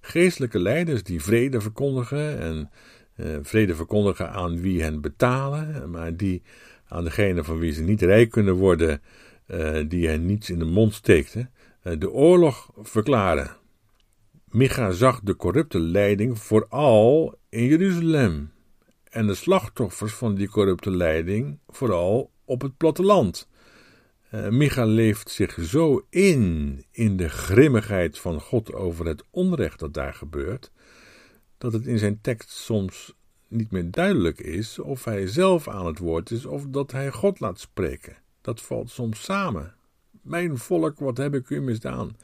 [0.00, 2.70] Geestelijke leiders die vrede verkondigen en
[3.14, 6.42] eh, vrede verkondigen aan wie hen betalen, maar die
[6.88, 9.02] aan degene van wie ze niet rijk kunnen worden,
[9.46, 11.44] uh, die hen niets in de mond steekt, uh,
[11.98, 13.56] de oorlog verklaren.
[14.50, 18.52] Micha zag de corrupte leiding vooral in Jeruzalem
[19.04, 23.48] en de slachtoffers van die corrupte leiding vooral op het platteland.
[24.34, 29.94] Uh, Micha leeft zich zo in in de grimmigheid van God over het onrecht dat
[29.94, 30.72] daar gebeurt,
[31.58, 33.14] dat het in zijn tekst soms
[33.48, 37.40] niet meer duidelijk is of hij zelf aan het woord is of dat hij God
[37.40, 38.16] laat spreken.
[38.40, 39.74] Dat valt soms samen.
[40.22, 42.16] Mijn volk, wat heb ik u misdaan?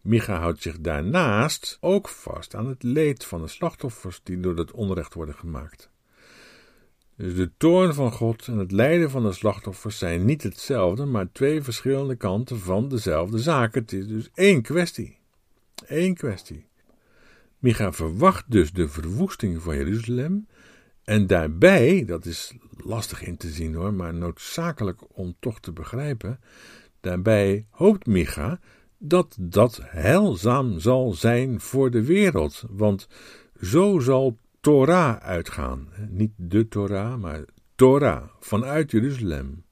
[0.00, 4.70] Micha houdt zich daarnaast ook vast aan het leed van de slachtoffers die door dat
[4.70, 5.90] onrecht worden gemaakt.
[7.16, 11.32] Dus de toorn van God en het lijden van de slachtoffers zijn niet hetzelfde, maar
[11.32, 13.74] twee verschillende kanten van dezelfde zaak.
[13.74, 15.18] Het is dus één kwestie.
[15.86, 16.66] Eén kwestie.
[17.66, 20.46] Micha verwacht dus de verwoesting van Jeruzalem.
[21.04, 26.40] En daarbij, dat is lastig in te zien hoor, maar noodzakelijk om toch te begrijpen.
[27.00, 28.60] Daarbij hoopt Micha
[28.98, 32.64] dat dat heilzaam zal zijn voor de wereld.
[32.70, 33.08] Want
[33.62, 35.88] zo zal Torah uitgaan.
[36.08, 39.64] Niet de Torah, maar Torah vanuit Jeruzalem.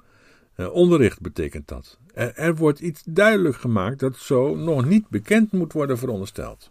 [0.54, 1.98] Eh, onderricht betekent dat.
[2.14, 6.70] Er, er wordt iets duidelijk gemaakt dat zo nog niet bekend moet worden verondersteld.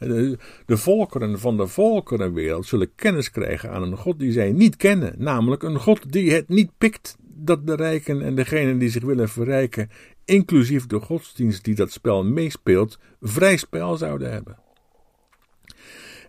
[0.00, 5.14] De, volkeren van de volkerenwereld zullen kennis krijgen aan een God die zij niet kennen,
[5.18, 9.28] namelijk een God die het niet pikt dat de rijken en degenen die zich willen
[9.28, 9.90] verrijken,
[10.24, 14.58] inclusief de godsdienst die dat spel meespeelt, vrij spel zouden hebben.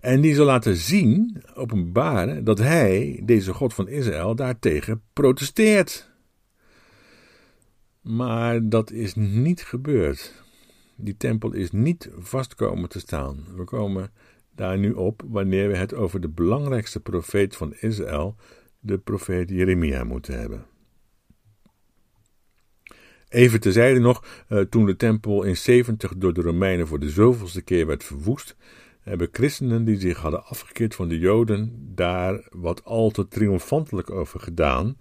[0.02, 6.12] En die zal laten zien, openbaren, dat hij, deze God van Israël, daartegen protesteert.
[8.02, 10.41] Maar dat is niet gebeurd.
[11.02, 13.46] Die tempel is niet vast komen te staan.
[13.56, 14.12] We komen
[14.56, 18.36] daar nu op wanneer we het over de belangrijkste profeet van Israël,
[18.80, 20.66] de profeet Jeremia, moeten hebben.
[23.30, 27.62] Even terzijde nog, eh, toen de tempel in 70 door de Romeinen voor de zoveelste
[27.62, 28.56] keer werd verwoest,
[29.02, 34.40] hebben christenen die zich hadden afgekeerd van de Joden daar wat al te triomfantelijk over
[34.40, 34.98] gedaan,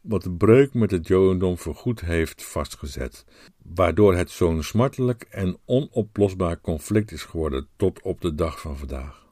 [0.00, 3.24] wat de breuk met het Jodendom voorgoed heeft vastgezet,
[3.62, 9.26] waardoor het zo'n smartelijk en onoplosbaar conflict is geworden tot op de dag van vandaag.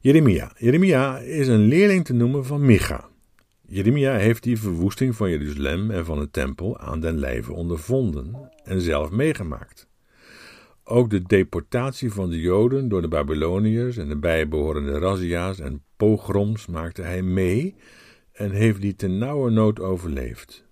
[0.00, 0.52] Jeremia.
[0.56, 3.08] Jeremia is een leerling te noemen van Micha.
[3.66, 8.80] Jeremia heeft die verwoesting van Jeruzalem en van de tempel aan den lijve ondervonden en
[8.80, 9.88] zelf meegemaakt.
[10.84, 16.66] Ook de deportatie van de Joden door de Babyloniërs en de bijbehorende razzia's en pogroms
[16.66, 17.74] maakte hij mee
[18.38, 20.64] en heeft die ten nauwe nood overleefd.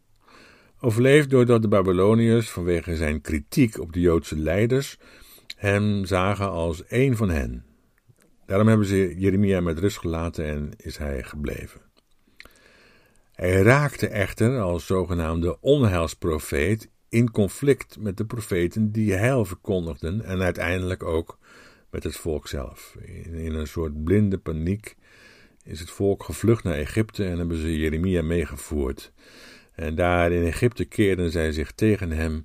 [0.81, 4.99] Overleefd doordat de Babyloniërs vanwege zijn kritiek op de Joodse leiders
[5.57, 7.65] hem zagen als een van hen.
[8.47, 11.81] Daarom hebben ze Jeremia met rust gelaten en is hij gebleven.
[13.33, 20.43] Hij raakte echter als zogenaamde onheilsprofeet in conflict met de profeten die heil verkondigden en
[20.43, 21.39] uiteindelijk ook
[21.91, 22.97] met het volk zelf.
[23.25, 24.97] In een soort blinde paniek
[25.67, 29.13] is het volk gevlucht naar Egypte en hebben ze Jeremia meegevoerd.
[29.75, 32.45] En daar in Egypte keerden zij zich tegen hem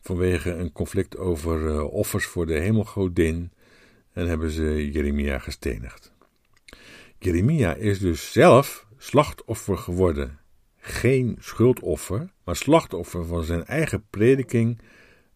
[0.00, 3.52] vanwege een conflict over uh, offers voor de hemelgodin
[4.12, 6.12] en hebben ze Jeremia gestenigd.
[7.18, 10.38] Jeremia is dus zelf slachtoffer geworden.
[10.76, 14.80] Geen schuldoffer, maar slachtoffer van zijn eigen prediking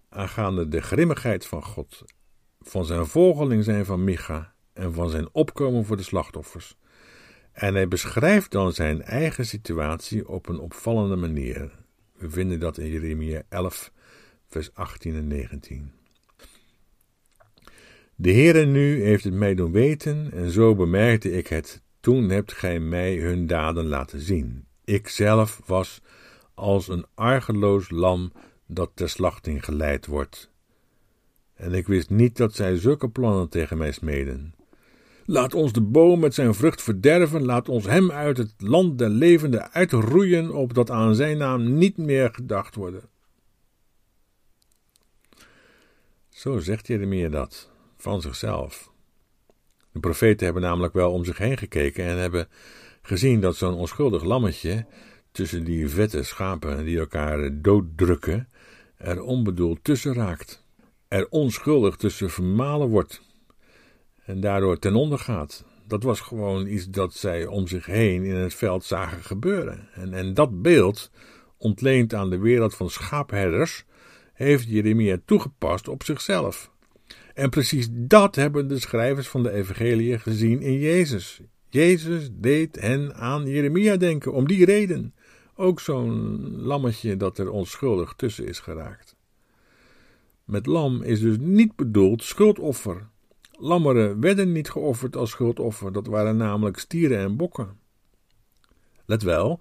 [0.08, 2.04] aangaande de grimmigheid van God,
[2.60, 6.76] van zijn volgeling zijn van Micha en van zijn opkomen voor de slachtoffers.
[7.58, 11.70] En hij beschrijft dan zijn eigen situatie op een opvallende manier.
[12.16, 13.92] We vinden dat in Jeremia 11,
[14.48, 15.92] vers 18 en 19.
[18.14, 21.82] De Heere nu heeft het mij doen weten, en zo bemerkte ik het.
[22.00, 24.64] Toen hebt gij mij hun daden laten zien.
[24.84, 26.00] Ik zelf was
[26.54, 28.32] als een argeloos lam
[28.66, 30.50] dat ter slachting geleid wordt.
[31.54, 34.54] En ik wist niet dat zij zulke plannen tegen mij smeden.
[35.30, 39.08] Laat ons de boom met zijn vrucht verderven, laat ons hem uit het land der
[39.08, 43.02] levenden uitroeien, opdat aan zijn naam niet meer gedacht worden.
[46.28, 48.92] Zo zegt Jeremia dat, van zichzelf.
[49.92, 52.48] De profeten hebben namelijk wel om zich heen gekeken en hebben
[53.02, 54.86] gezien dat zo'n onschuldig lammetje
[55.32, 58.48] tussen die vette schapen die elkaar dooddrukken,
[58.96, 60.64] er onbedoeld tussen raakt,
[61.08, 63.26] er onschuldig tussen vermalen wordt
[64.28, 65.64] en daardoor ten onder gaat.
[65.86, 69.88] Dat was gewoon iets dat zij om zich heen in het veld zagen gebeuren.
[69.92, 71.10] En, en dat beeld,
[71.56, 73.84] ontleend aan de wereld van schaapherders,
[74.32, 76.70] heeft Jeremia toegepast op zichzelf.
[77.34, 81.40] En precies dat hebben de schrijvers van de Evangelie gezien in Jezus.
[81.68, 85.14] Jezus deed hen aan Jeremia denken, om die reden.
[85.54, 89.16] Ook zo'n lammetje dat er onschuldig tussen is geraakt.
[90.44, 93.08] Met lam is dus niet bedoeld schuldoffer.
[93.60, 97.78] Lammeren werden niet geofferd als schuldoffer, dat waren namelijk stieren en bokken.
[99.04, 99.60] Let wel,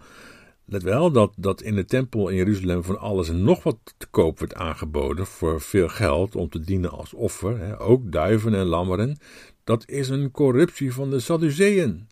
[0.65, 4.07] let wel dat, dat in de tempel in Jeruzalem van alles en nog wat te
[4.07, 8.65] koop werd aangeboden voor veel geld om te dienen als offer, hè, ook duiven en
[8.65, 9.17] lammeren.
[9.63, 12.07] Dat is een corruptie van de Sadduceeën,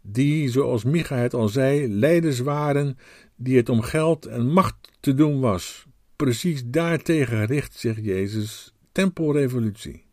[0.00, 2.98] die, zoals Micha het al zei, leiders waren
[3.36, 5.86] die het om geld en macht te doen was.
[6.16, 10.07] Precies daartegen richt zich Jezus tempelrevolutie.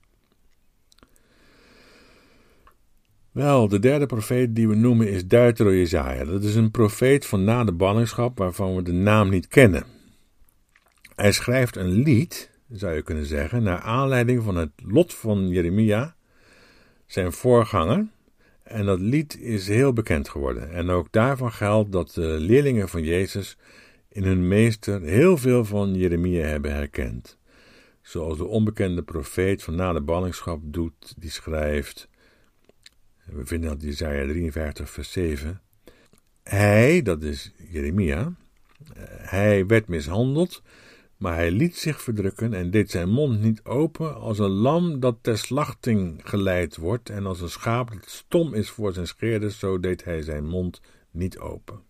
[3.35, 6.23] Wel, de derde profeet die we noemen is Deutero Jezaja.
[6.23, 9.83] Dat is een profeet van na de ballingschap waarvan we de naam niet kennen.
[11.15, 16.15] Hij schrijft een lied, zou je kunnen zeggen, naar aanleiding van het lot van Jeremia,
[17.05, 18.07] zijn voorganger.
[18.63, 20.71] En dat lied is heel bekend geworden.
[20.71, 23.57] En ook daarvan geldt dat de leerlingen van Jezus
[24.09, 27.37] in hun meester heel veel van Jeremia hebben herkend.
[28.01, 32.07] Zoals de onbekende profeet van na de ballingschap doet, die schrijft...
[33.25, 35.61] We vinden dat Jezaja 53 vers 7.
[36.43, 38.33] Hij, dat is Jeremia,
[39.17, 40.61] hij werd mishandeld,
[41.17, 45.17] maar hij liet zich verdrukken en deed zijn mond niet open als een lam dat
[45.21, 49.79] ter slachting geleid wordt en als een schaap dat stom is voor zijn scheerders, zo
[49.79, 51.81] deed hij zijn mond niet open.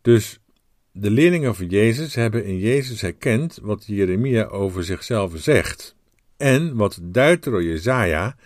[0.00, 0.40] Dus
[0.92, 5.96] de leerlingen van Jezus hebben in Jezus herkend wat Jeremia over zichzelf zegt
[6.36, 8.36] en wat Deutero Jezaja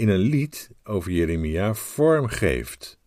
[0.00, 2.98] in een lied over Jeremia vorm geeft.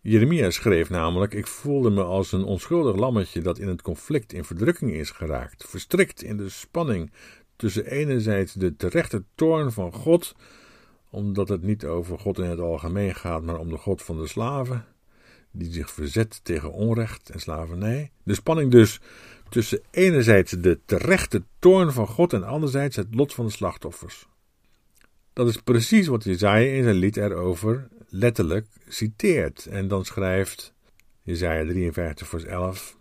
[0.00, 4.44] Jeremia schreef namelijk: Ik voelde me als een onschuldig lammetje dat in het conflict in
[4.44, 7.12] verdrukking is geraakt, verstrikt in de spanning
[7.56, 10.34] tussen enerzijds de terechte toorn van God,
[11.10, 14.26] omdat het niet over God in het algemeen gaat, maar om de God van de
[14.26, 14.84] slaven,
[15.50, 18.10] die zich verzet tegen onrecht en slavernij.
[18.22, 19.00] De spanning dus
[19.48, 24.26] tussen enerzijds de terechte toorn van God en anderzijds het lot van de slachtoffers.
[25.38, 29.66] Dat is precies wat Jezaja in zijn lied erover letterlijk citeert.
[29.66, 30.74] En dan schrijft
[31.22, 32.96] Jezaja 53 vers 11...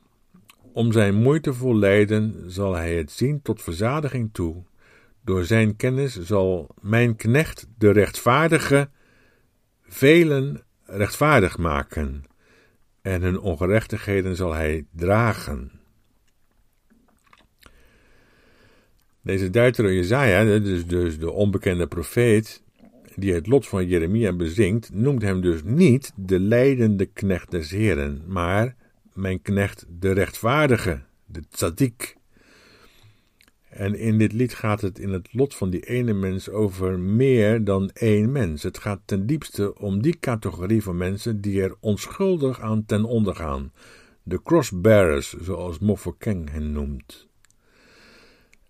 [0.73, 4.63] Om zijn moeitevol lijden zal hij het zien tot verzadiging toe.
[5.23, 8.89] Door zijn kennis zal mijn knecht de rechtvaardige
[9.81, 12.23] velen rechtvaardig maken,
[13.01, 15.76] en hun ongerechtigheden zal hij dragen.
[19.28, 22.63] Deze Duiter Jezaja, dus, dus de onbekende profeet,
[23.15, 28.21] die het lot van Jeremia bezingt, noemt hem dus niet de leidende knecht des Heren,
[28.28, 28.75] maar
[29.13, 32.15] mijn knecht de rechtvaardige, de tzaddik.
[33.69, 37.63] En in dit lied gaat het in het lot van die ene mens over meer
[37.63, 38.63] dan één mens.
[38.63, 43.36] Het gaat ten diepste om die categorie van mensen die er onschuldig aan ten onder
[43.36, 43.71] gaan.
[44.23, 47.26] De crossbearers, zoals Mofokeng hen noemt.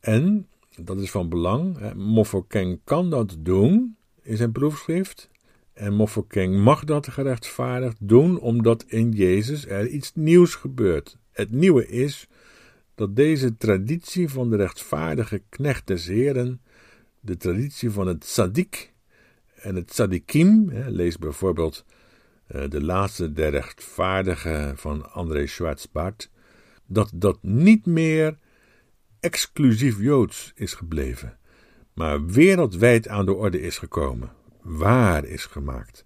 [0.07, 0.47] En,
[0.81, 5.29] dat is van belang, Mofokeng kan dat doen in zijn proefschrift.
[5.73, 11.17] En Mofokeng mag dat gerechtvaardigd doen, omdat in Jezus er iets nieuws gebeurt.
[11.31, 12.27] Het nieuwe is
[12.95, 16.61] dat deze traditie van de rechtvaardige knecht des Heren,
[17.19, 18.93] de traditie van het tzaddik
[19.55, 21.85] en het tzaddikim, lees bijvoorbeeld
[22.47, 26.29] eh, de laatste der rechtvaardigen van André Schwarzbart,
[26.85, 28.37] dat dat niet meer
[29.19, 31.37] exclusief Joods is gebleven,
[31.93, 36.05] maar wereldwijd aan de orde is gekomen, waar is gemaakt.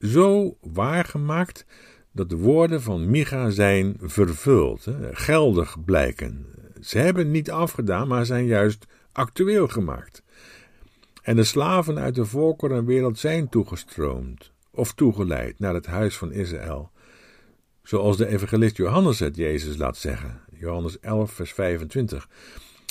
[0.00, 1.66] Zo waargemaakt
[2.12, 6.46] dat de woorden van Micha zijn vervuld, geldig blijken.
[6.80, 10.22] Ze hebben niet afgedaan, maar zijn juist actueel gemaakt.
[11.22, 16.90] En de slaven uit de volkerenwereld zijn toegestroomd of toegeleid naar het huis van Israël.
[17.82, 20.40] Zoals de evangelist Johannes het Jezus laat zeggen.
[20.58, 22.28] Johannes 11, vers 25.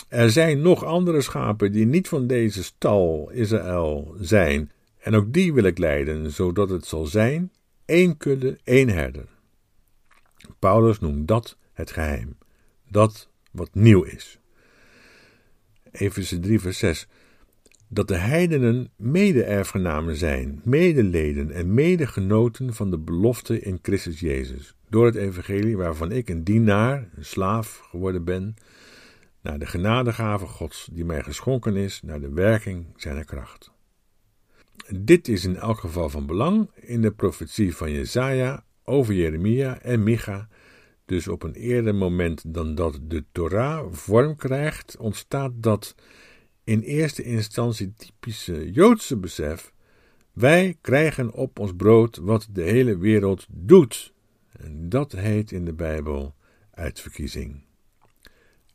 [0.07, 5.53] Er zijn nog andere schapen die niet van deze stal Israël zijn, en ook die
[5.53, 7.51] wil ik leiden, zodat het zal zijn
[7.85, 9.25] één kudde, één herder.
[10.59, 12.37] Paulus noemt dat het geheim,
[12.89, 14.39] dat wat nieuw is.
[15.91, 17.07] Efeze 3, vers 6.
[17.87, 25.05] Dat de heidenen mede-erfgenamen zijn, medeleden en medegenoten van de belofte in Christus Jezus, door
[25.05, 28.55] het evangelie waarvan ik een dienaar, een slaaf geworden ben,
[29.41, 33.71] naar de genadegave Gods die mij geschonken is, naar de werking zijner kracht.
[34.89, 40.03] Dit is in elk geval van belang in de profetie van Jesaja over Jeremia en
[40.03, 40.47] Micha.
[41.05, 45.95] Dus op een eerder moment dan dat de Torah vorm krijgt, ontstaat dat
[46.63, 49.73] in eerste instantie typische Joodse besef:
[50.33, 54.13] wij krijgen op ons brood wat de hele wereld doet.
[54.71, 56.35] Dat heet in de Bijbel
[56.71, 57.63] uitverkiezing.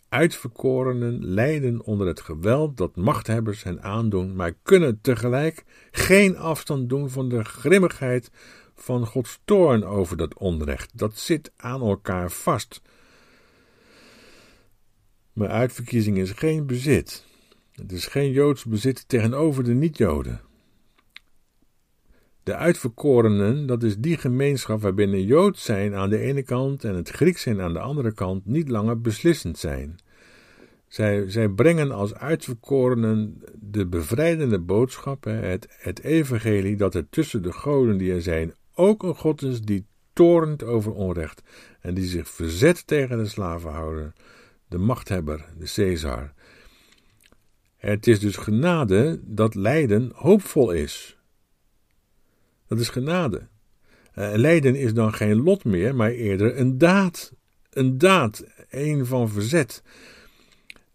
[0.08, 7.10] Uitverkorenen lijden onder het geweld dat machthebbers hen aandoen, maar kunnen tegelijk geen afstand doen
[7.10, 8.30] van de grimmigheid
[8.74, 10.98] van Gods toorn over dat onrecht.
[10.98, 12.82] Dat zit aan elkaar vast.
[15.32, 17.24] Maar uitverkiezing is geen bezit.
[17.72, 20.40] Het is geen Joods bezit tegenover de niet-Joden.
[22.42, 27.08] De uitverkorenen, dat is die gemeenschap waarbinnen Joods zijn aan de ene kant en het
[27.08, 29.98] Grieks zijn aan de andere kant niet langer beslissend zijn.
[30.88, 37.52] Zij, zij brengen als uitverkorenen de bevrijdende boodschap, het, het evangelie, dat er tussen de
[37.52, 41.42] goden die er zijn ook een God is die torent over onrecht
[41.80, 44.12] en die zich verzet tegen de slavenhouder,
[44.68, 46.32] de machthebber, de Caesar.
[47.76, 51.19] Het is dus genade dat lijden hoopvol is.
[52.70, 53.48] Dat is genade.
[54.14, 57.32] Uh, lijden is dan geen lot meer, maar eerder een daad.
[57.70, 59.82] Een daad, een van verzet.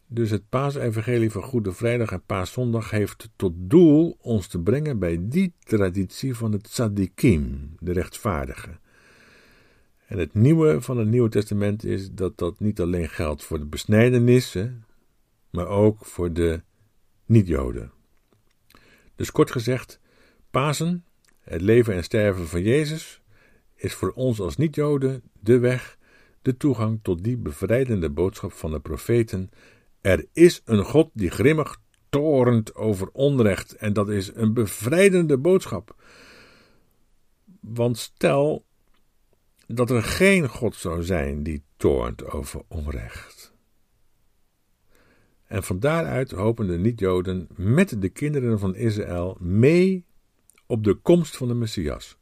[0.07, 5.17] Dus het paasevangelie van Goede Vrijdag en Paaszondag heeft tot doel ons te brengen bij
[5.21, 8.79] die traditie van het tzaddikim, de rechtvaardige.
[10.07, 13.65] En het nieuwe van het Nieuwe Testament is dat dat niet alleen geldt voor de
[13.65, 14.85] besnijdenissen,
[15.49, 16.61] maar ook voor de
[17.25, 17.91] niet-Joden.
[19.15, 19.99] Dus kort gezegd,
[20.49, 21.05] Pasen,
[21.45, 23.21] het leven en sterven van Jezus,
[23.75, 25.97] is voor ons als niet-Joden de weg,
[26.41, 29.51] de toegang tot die bevrijdende boodschap van de profeten
[30.05, 35.95] er is een God die grimmig torent over onrecht en dat is een bevrijdende boodschap.
[37.59, 38.65] Want stel
[39.67, 43.53] dat er geen God zou zijn die toornt over onrecht.
[45.47, 50.05] En van daaruit hopen de niet-Joden met de kinderen van Israël mee
[50.65, 52.17] op de komst van de Messias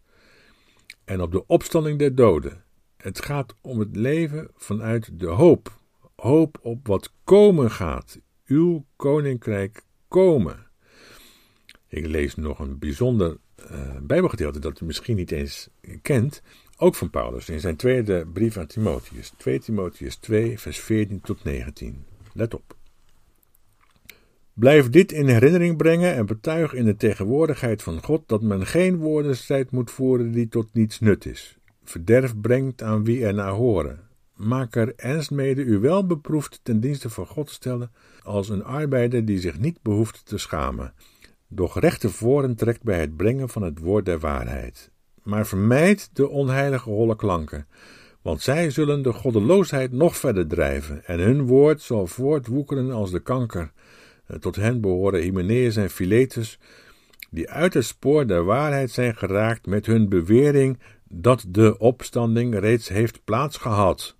[1.06, 2.64] en op de opstanding der doden.
[2.98, 5.82] Het gaat om het leven vanuit de hoop
[6.16, 8.20] hoop op wat komen gaat.
[8.46, 10.68] Uw koninkrijk komen.
[11.88, 13.38] Ik lees nog een bijzonder
[13.72, 15.70] uh, Bijbelgedeelte dat u misschien niet eens
[16.02, 16.42] kent,
[16.78, 21.44] ook van Paulus in zijn tweede brief aan Timotheus, 2 Timotheus 2, vers 14 tot
[21.44, 22.06] 19.
[22.34, 22.76] Let op.
[24.54, 28.98] Blijf dit in herinnering brengen en betuig in de tegenwoordigheid van God dat men geen
[28.98, 31.58] woordenstrijd moet voeren die tot niets nut is.
[31.84, 36.80] Verderf brengt aan wie er naar horen maak er ernst mede u wel beproefd ten
[36.80, 37.92] dienste van God te stellen,
[38.24, 40.94] als een arbeider die zich niet behoeft te schamen,
[41.48, 44.92] doch recht tevoren trekt bij het brengen van het woord der waarheid.
[45.24, 47.68] Maar vermijd de onheilige holle klanken,
[48.22, 53.20] want zij zullen de goddeloosheid nog verder drijven, en hun woord zal voortwoekeren als de
[53.20, 53.72] kanker.
[54.40, 56.60] Tot hen behoren Hymenaeus en Philetus,
[57.30, 62.88] die uit het spoor der waarheid zijn geraakt met hun bewering dat de opstanding reeds
[62.88, 64.18] heeft plaatsgehad,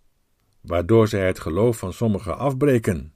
[0.62, 3.14] waardoor zij het geloof van sommigen afbreken.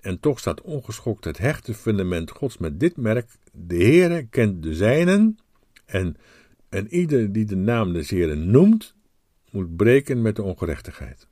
[0.00, 4.74] En toch staat ongeschokt het hechte fundament Gods met dit merk: de Heere kent de
[4.74, 5.38] zijnen,
[5.84, 6.16] en,
[6.68, 8.94] en ieder die de naam des Heeren noemt,
[9.50, 11.27] moet breken met de ongerechtigheid.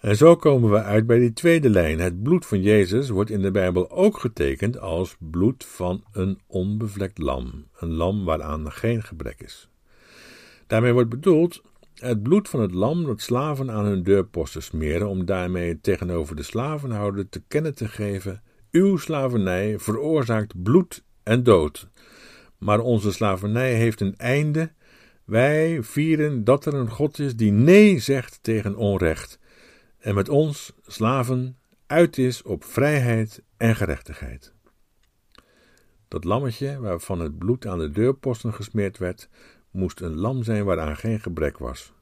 [0.00, 1.98] En zo komen we uit bij die tweede lijn.
[2.00, 7.18] Het bloed van Jezus wordt in de Bijbel ook getekend als bloed van een onbevlekt
[7.18, 9.68] lam, een lam waaraan geen gebrek is.
[10.66, 11.62] Daarmee wordt bedoeld
[11.94, 16.42] het bloed van het lam dat slaven aan hun deurposten smeren, om daarmee tegenover de
[16.42, 21.88] slavenhouder te kennen te geven: uw slavernij veroorzaakt bloed en dood.
[22.58, 24.72] Maar onze slavernij heeft een einde.
[25.24, 29.37] Wij vieren dat er een God is die nee zegt tegen onrecht
[30.08, 34.52] en met ons, slaven, uit is op vrijheid en gerechtigheid.
[36.08, 39.28] Dat lammetje, waarvan het bloed aan de deurposten gesmeerd werd,
[39.70, 41.92] moest een lam zijn waaraan geen gebrek was.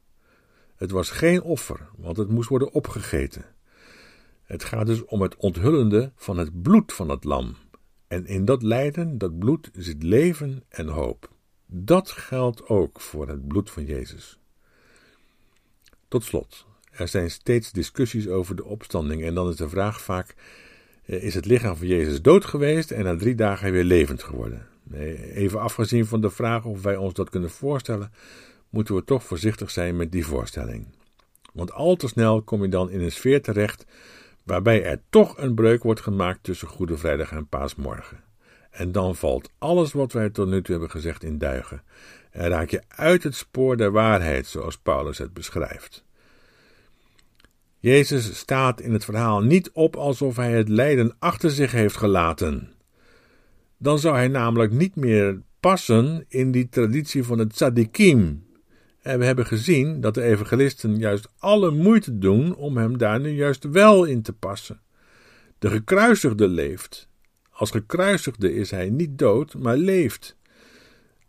[0.75, 3.45] Het was geen offer, want het moest worden opgegeten.
[4.43, 7.55] Het gaat dus om het onthullende van het bloed van het lam.
[8.07, 11.31] En in dat lijden, dat bloed, zit leven en hoop.
[11.65, 14.39] Dat geldt ook voor het bloed van Jezus.
[16.07, 16.67] Tot slot,
[16.97, 20.35] er zijn steeds discussies over de opstanding en dan is de vraag vaak:
[21.05, 24.67] eh, is het lichaam van Jezus dood geweest en na drie dagen weer levend geworden?
[25.33, 28.11] Even afgezien van de vraag of wij ons dat kunnen voorstellen,
[28.69, 30.87] moeten we toch voorzichtig zijn met die voorstelling.
[31.53, 33.85] Want al te snel kom je dan in een sfeer terecht
[34.43, 38.23] waarbij er toch een breuk wordt gemaakt tussen Goede Vrijdag en Paasmorgen.
[38.69, 41.83] En dan valt alles wat wij tot nu toe hebben gezegd in duigen.
[42.31, 46.05] En raak je uit het spoor der waarheid, zoals Paulus het beschrijft.
[47.79, 52.71] Jezus staat in het verhaal niet op alsof hij het lijden achter zich heeft gelaten.
[53.77, 58.45] Dan zou hij namelijk niet meer passen in die traditie van het tzaddikim.
[59.01, 63.29] En we hebben gezien dat de evangelisten juist alle moeite doen om hem daar nu
[63.29, 64.81] juist wel in te passen.
[65.59, 67.09] De gekruisigde leeft.
[67.51, 70.37] Als gekruisigde is hij niet dood, maar leeft.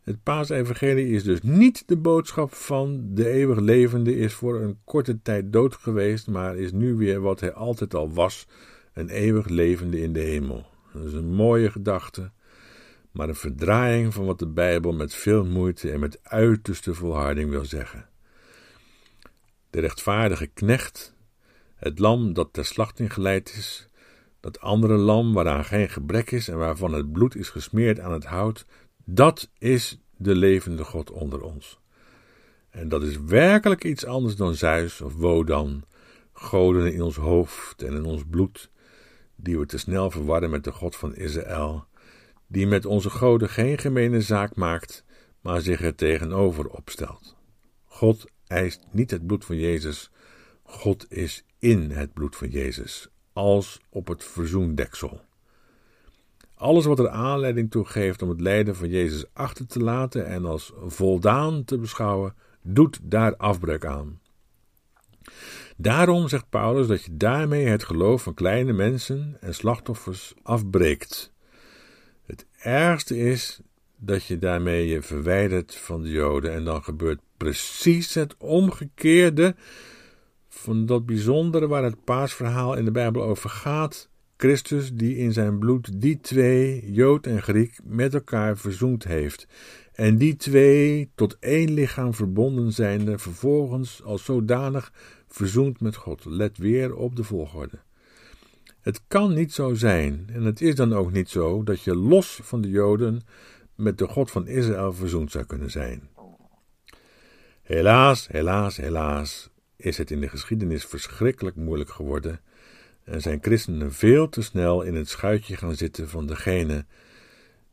[0.09, 5.23] Het paasevangelie is dus niet de boodschap van de eeuwig levende is voor een korte
[5.23, 8.47] tijd dood geweest, maar is nu weer wat hij altijd al was,
[8.93, 10.67] een eeuwig levende in de hemel.
[10.93, 12.31] Dat is een mooie gedachte,
[13.11, 17.65] maar een verdraaiing van wat de Bijbel met veel moeite en met uiterste volharding wil
[17.65, 18.09] zeggen.
[19.71, 21.15] De rechtvaardige knecht,
[21.75, 23.89] het lam dat ter slachting geleid is,
[24.41, 28.25] dat andere lam waaraan geen gebrek is en waarvan het bloed is gesmeerd aan het
[28.25, 28.67] hout,
[29.11, 31.79] dat is de levende God onder ons.
[32.71, 35.85] En dat is werkelijk iets anders dan Zeus of Wodan,
[36.33, 38.71] goden in ons hoofd en in ons bloed,
[39.37, 41.87] die we te snel verwarren met de God van Israël,
[42.47, 45.05] die met onze goden geen gemene zaak maakt,
[45.41, 47.37] maar zich er tegenover opstelt.
[47.85, 50.11] God eist niet het bloed van Jezus,
[50.63, 55.27] God is in het bloed van Jezus, als op het verzoendeksel.
[56.59, 60.45] Alles wat er aanleiding toe geeft om het lijden van Jezus achter te laten en
[60.45, 64.21] als voldaan te beschouwen, doet daar afbreuk aan.
[65.77, 71.33] Daarom zegt Paulus dat je daarmee het geloof van kleine mensen en slachtoffers afbreekt.
[72.27, 73.61] Het ergste is
[73.97, 79.55] dat je daarmee je verwijdert van de Joden en dan gebeurt precies het omgekeerde
[80.49, 84.08] van dat bijzondere waar het paasverhaal in de Bijbel over gaat.
[84.41, 89.47] Christus die in zijn bloed die twee, Jood en Griek, met elkaar verzoend heeft.
[89.93, 94.93] En die twee tot één lichaam verbonden zijnde, vervolgens als zodanig
[95.29, 96.25] verzoend met God.
[96.25, 97.79] Let weer op de volgorde.
[98.81, 102.41] Het kan niet zo zijn, en het is dan ook niet zo, dat je los
[102.43, 103.21] van de Joden
[103.75, 106.09] met de God van Israël verzoend zou kunnen zijn.
[107.63, 112.41] Helaas, helaas, helaas is het in de geschiedenis verschrikkelijk moeilijk geworden
[113.11, 116.85] en zijn christenen veel te snel in het schuitje gaan zitten van degene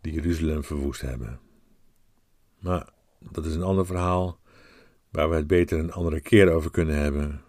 [0.01, 1.39] die Jeruzalem verwoest hebben.
[2.59, 4.39] Maar dat is een ander verhaal
[5.09, 7.41] waar we het beter een andere keer over kunnen hebben.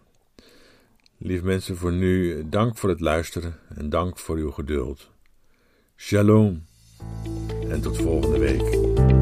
[1.19, 5.11] Lief mensen, voor nu dank voor het luisteren en dank voor uw geduld.
[5.97, 6.65] Shalom
[7.69, 9.16] en tot volgende week.